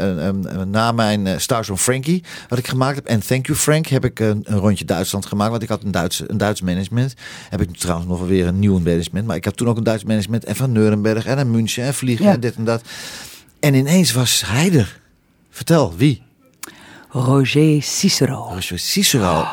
[0.67, 4.05] na mijn eh, Stars on Frankie, wat ik gemaakt heb, en Thank You Frank, heb
[4.05, 5.49] ik een, een rondje Duitsland gemaakt.
[5.51, 7.13] Want ik had een Duits, een Duits management.
[7.49, 9.27] Heb ik trouwens nog wel weer een nieuw management.
[9.27, 10.43] Maar ik had toen ook een Duits management.
[10.45, 12.31] En van Nuremberg en naar München en vliegen Ja.
[12.31, 12.81] en dit en dat.
[13.59, 14.99] En ineens was hij er.
[15.49, 16.21] Vertel, wie?
[17.09, 18.49] Roger Cicero.
[18.53, 19.45] Roger Cicero.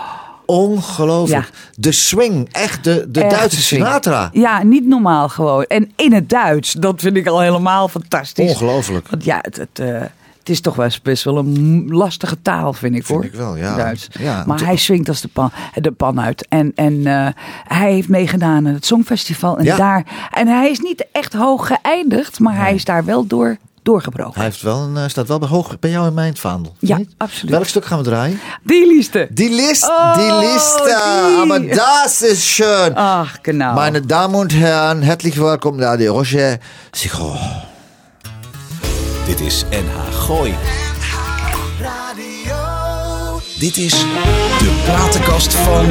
[0.46, 1.44] Ongelooflijk.
[1.44, 1.50] Ja.
[1.74, 2.48] De swing.
[2.52, 3.62] Echt de, de Echt Duitse.
[3.62, 4.30] Sinatra.
[4.32, 5.64] Ja, niet normaal gewoon.
[5.64, 8.50] En in het Duits, dat vind ik al helemaal fantastisch.
[8.50, 9.08] Ongelooflijk.
[9.08, 10.02] Want ja, het, het, eh,
[10.46, 13.26] het is toch wel best wel een lastige taal, vind ik Vind hoor.
[13.26, 13.76] ik wel, ja.
[13.76, 14.08] Duits.
[14.18, 16.46] Ja, maar hij swingt als de pan, de pan uit.
[16.48, 17.26] En, en eh,
[17.68, 19.58] hij heeft meegedaan aan het Songfestival.
[19.58, 19.76] En, Ja.
[19.76, 24.34] daar, en hij is niet echt hoog geëindigd, maar hij is daar wel door doorgebroken.
[24.34, 26.74] Hij heeft wel een, eh, staat wel bij, hoog, bij jou in mijn vaandel.
[26.78, 27.14] Ja, Niet?
[27.16, 27.50] absoluut.
[27.50, 28.40] Welk stuk gaan we draaien?
[28.62, 29.28] Die liefste.
[29.30, 30.82] Die list, Oh, die liste.
[31.38, 31.46] die.
[31.46, 32.94] Maar das ist schön.
[32.94, 33.74] Ach, genau.
[33.74, 36.58] Meine Damen und Herren, herzlich willkommen naar de Roger
[36.90, 37.34] Cicero.
[39.36, 40.54] Dit is NH Gooi.
[43.58, 43.90] Dit is
[44.58, 45.86] de platenkast van.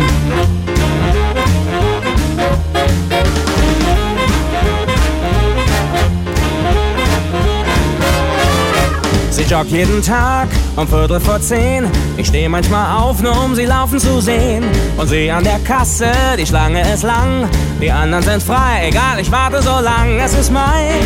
[9.29, 11.85] Sie joggt jeden Tag um Viertel vor zehn.
[12.15, 14.63] Ich stehe manchmal auf, nur um sie laufen zu sehen.
[14.97, 17.47] Und sehe an der Kasse, die Schlange ist lang.
[17.79, 20.19] Die anderen sind frei, egal, ich warte so lang.
[20.19, 20.99] Es ist Mai.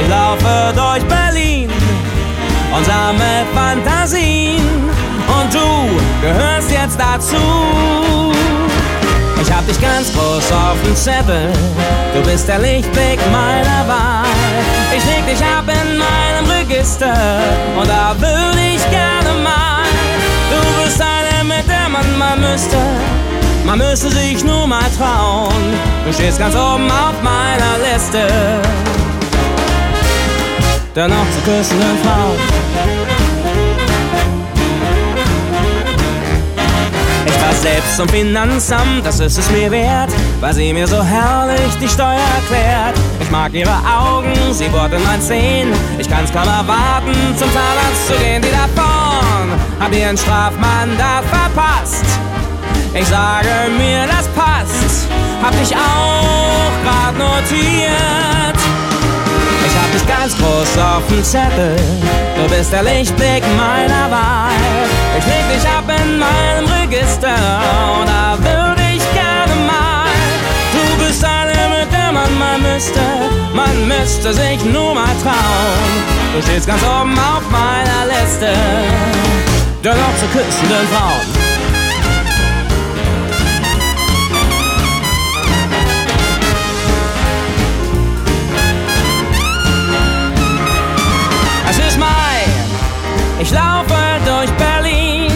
[0.00, 1.70] Ich laufe durch Berlin
[2.76, 4.60] und sammle Fantasien.
[5.26, 7.36] Und du gehörst jetzt dazu.
[9.40, 11.52] Ich hab dich ganz groß auf dem Zettel.
[12.14, 14.26] Du bist der Lichtblick meiner Wahl.
[14.96, 17.14] Ich leg dich ab in meinem Register.
[17.78, 19.84] Und da würde ich gerne mal.
[20.50, 22.78] Du bist eine, mit der man mal müsste.
[23.64, 25.54] Man müsste sich nur mal trauen.
[26.04, 28.26] Du stehst ganz oben auf meiner Liste.
[30.94, 32.36] Der noch zu küssenden Frau.
[37.26, 41.74] Ich war selbst zum Finanzamt, das ist es mir wert, weil sie mir so herrlich
[41.82, 42.96] die Steuer erklärt.
[43.20, 45.72] Ich mag ihre Augen, sie in mein Zehen.
[45.98, 48.40] Ich kann's kaum erwarten, zum Zahnarzt zu gehen.
[48.40, 52.04] Die da vorn hab ihren Strafmandat verpasst.
[52.94, 55.08] Ich sage mir, das passt,
[55.42, 58.33] hab dich auch grad notiert.
[59.94, 61.76] Dich ganz groß auf dem Zettel.
[62.36, 64.50] Du bist der Lichtblick meiner Wahl.
[65.16, 67.36] Ich leg dich ab in meinem Register.
[68.00, 70.10] Und da würde ich gerne mal.
[70.72, 72.98] Du bist eine, mit der man mal müsste.
[73.54, 76.02] Man müsste sich nur mal trauen.
[76.34, 78.52] Du stehst ganz oben auf meiner Liste.
[79.84, 81.53] Der noch zu küssenden Frauen.
[93.44, 95.30] Ich laufe durch Berlin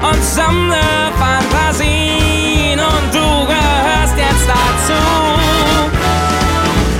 [0.00, 0.76] und sammle
[1.18, 5.00] Fantasien und du gehörst jetzt dazu.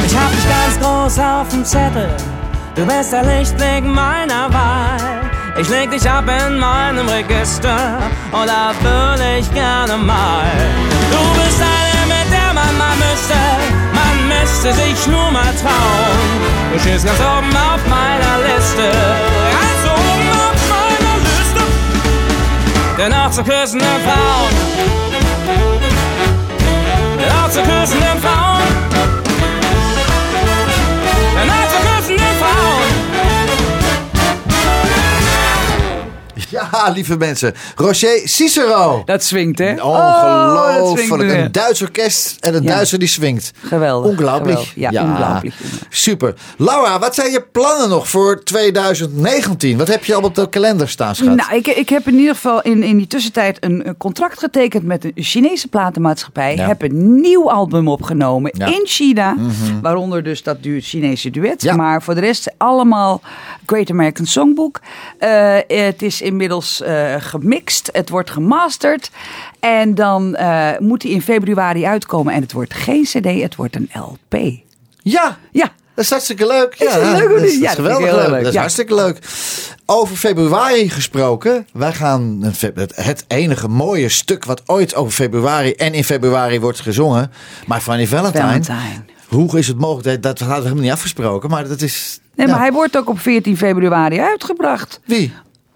[0.04, 2.10] Ich hab dich ganz groß auf dem Zettel,
[2.74, 5.30] du bist der Lichtblick meiner Wahl.
[5.60, 7.98] Ich leg dich ab in meinem Register
[8.32, 10.50] und da will ich gerne mal.
[11.12, 13.40] Du bist eine, mit der man mal müsste,
[13.94, 16.30] man müsste sich nur mal trauen.
[16.72, 18.88] Du stehst ganz oben auf meiner Liste,
[22.98, 24.04] Den Arzt zu küssen and
[27.20, 28.47] Den Arzt.
[36.78, 37.54] Ja, lieve mensen.
[37.76, 39.02] Roger Cicero.
[39.04, 39.72] Dat swingt, hè?
[39.82, 41.32] Oh, swingt Ongelooflijk.
[41.32, 42.68] een Duits orkest en een Ja.
[42.74, 43.52] Duitser die swingt.
[43.60, 44.10] Geweldig.
[44.10, 44.72] Ongelooflijk.
[44.74, 45.54] Ja, ongelooflijk.
[45.88, 46.34] Super.
[46.56, 49.78] Laura, wat zijn je plannen nog voor 2019?
[49.78, 51.34] Wat heb je al op de kalender staan, schat?
[51.34, 55.04] Nou, ik, ik heb in ieder geval in, in die tussentijd een, contract getekend met
[55.04, 56.56] een Chinese platenmaatschappij.
[56.56, 56.66] Ja.
[56.66, 58.52] Heb een nieuw album opgenomen.
[58.58, 58.70] Mhm.
[58.72, 59.36] in China.
[59.82, 61.72] Waaronder dus dat du Chinese duet.
[61.76, 63.20] Maar voor de rest allemaal
[63.66, 64.80] Great American Songbook.
[65.18, 67.88] Eh, het is inmiddels eh, gemixt.
[67.92, 69.10] Het wordt gemasterd.
[69.60, 72.32] En dan eh, moet hij in februari uitkomen.
[72.34, 74.36] En het wordt geen cd, het wordt een LP.
[75.02, 76.74] Ja, Ja, dat is hartstikke leuk.
[76.78, 78.26] Is ja, dat leuk dat is, dat is geweldig heel leuk.
[78.28, 78.38] leuk.
[78.38, 78.60] Dat is Ja.
[78.60, 79.18] hartstikke leuk.
[79.86, 81.66] Over februari gesproken.
[81.72, 82.38] Wij gaan
[82.94, 87.32] het, enige mooie stuk wat ooit over februari en in februari wordt gezongen.
[87.66, 88.44] Maar Fanny Valentine.
[88.44, 89.02] Valentine.
[89.28, 90.04] Hoe is het mogelijk?
[90.04, 91.50] Dat, dat hadden we helemaal niet afgesproken.
[91.50, 92.20] Maar dat is...
[92.34, 92.52] Nee, ja.
[92.52, 95.00] maar hij wordt ook op 14 februari uitgebracht.
[95.04, 95.32] Wie?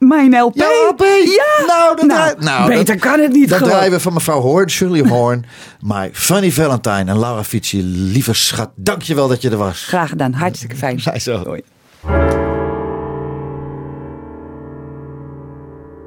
[0.09, 0.55] Mijn LP.
[0.57, 1.01] Ja, LP.
[1.25, 1.67] Ja.
[1.67, 3.73] Nou, dat Nou, draai- nou, beter dat- kan het niet Dat gewoon.
[3.73, 5.45] draaien we van mevrouw Hoorn, Shirley Horn.
[5.81, 9.85] maar Fanny Valentine en Laura Fici, lieve schat, dankjewel dat je er was.
[9.85, 10.33] Graag gedaan.
[10.33, 11.01] Hartstikke fijn.
[11.01, 11.57] Zij zo.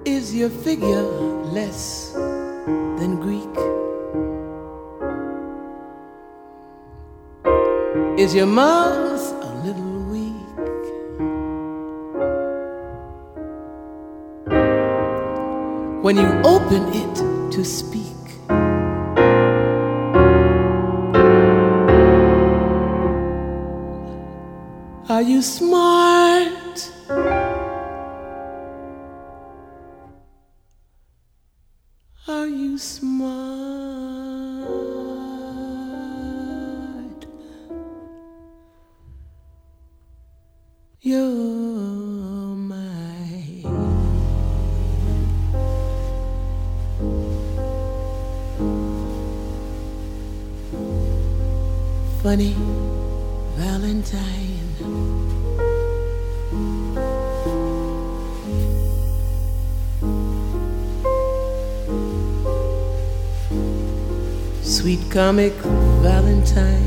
[0.04, 1.04] Is your figure
[1.54, 2.12] less
[2.98, 3.64] than Greek?
[8.16, 9.35] Is your mouth
[16.06, 17.16] When you open it
[17.52, 18.04] to speak,
[25.10, 26.92] are you smart?
[32.28, 33.75] Are you smart?
[52.26, 52.56] Funny
[53.56, 54.18] Valentine.
[64.64, 65.54] Sweet comic
[66.02, 66.82] Valentine.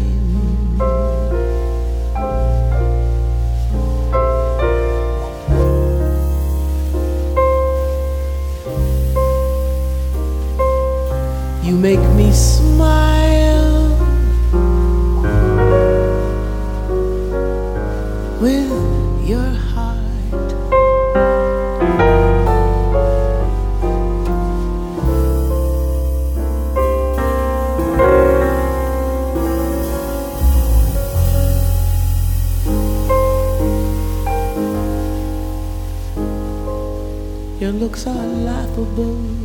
[11.62, 13.17] You make me smile
[18.40, 19.98] with your heart.
[37.60, 39.37] Your looks are laughable.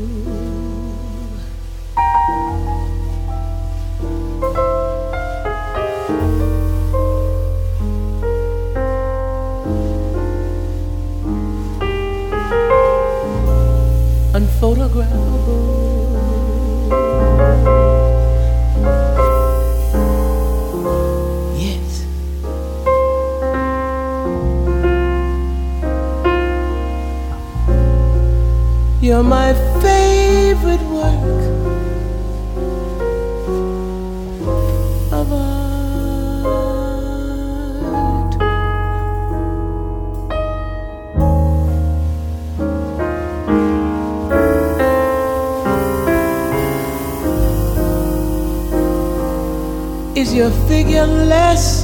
[50.34, 51.83] Your figure less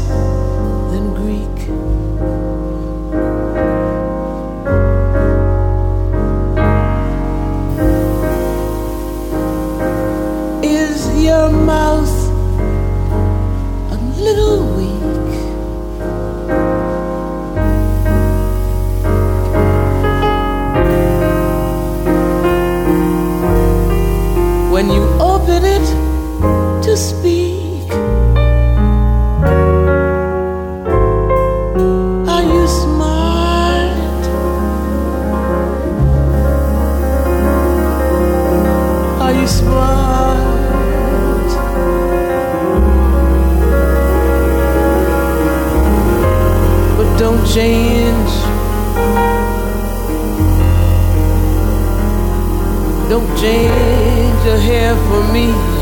[54.59, 55.78] change your hair for me.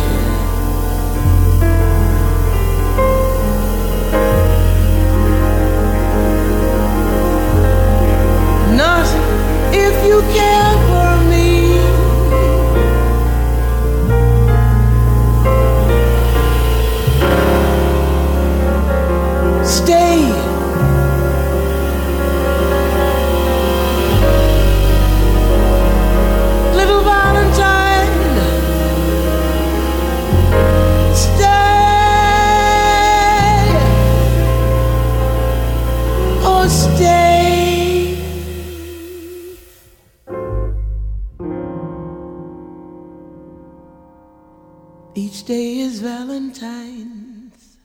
[46.59, 47.77] Valentine's.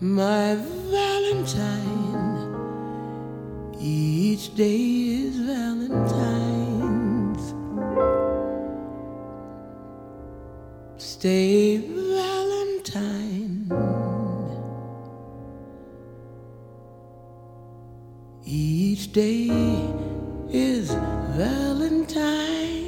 [0.00, 0.54] My
[0.90, 2.24] Valentine.
[3.78, 6.64] Each day is Valentine's.
[10.96, 13.70] Stay Valentine.
[18.46, 19.48] Each day
[20.50, 20.90] is
[21.36, 22.83] Valentine's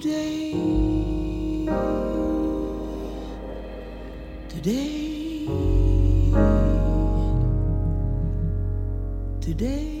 [0.00, 0.52] Today,
[4.48, 5.48] today,
[9.40, 9.97] today.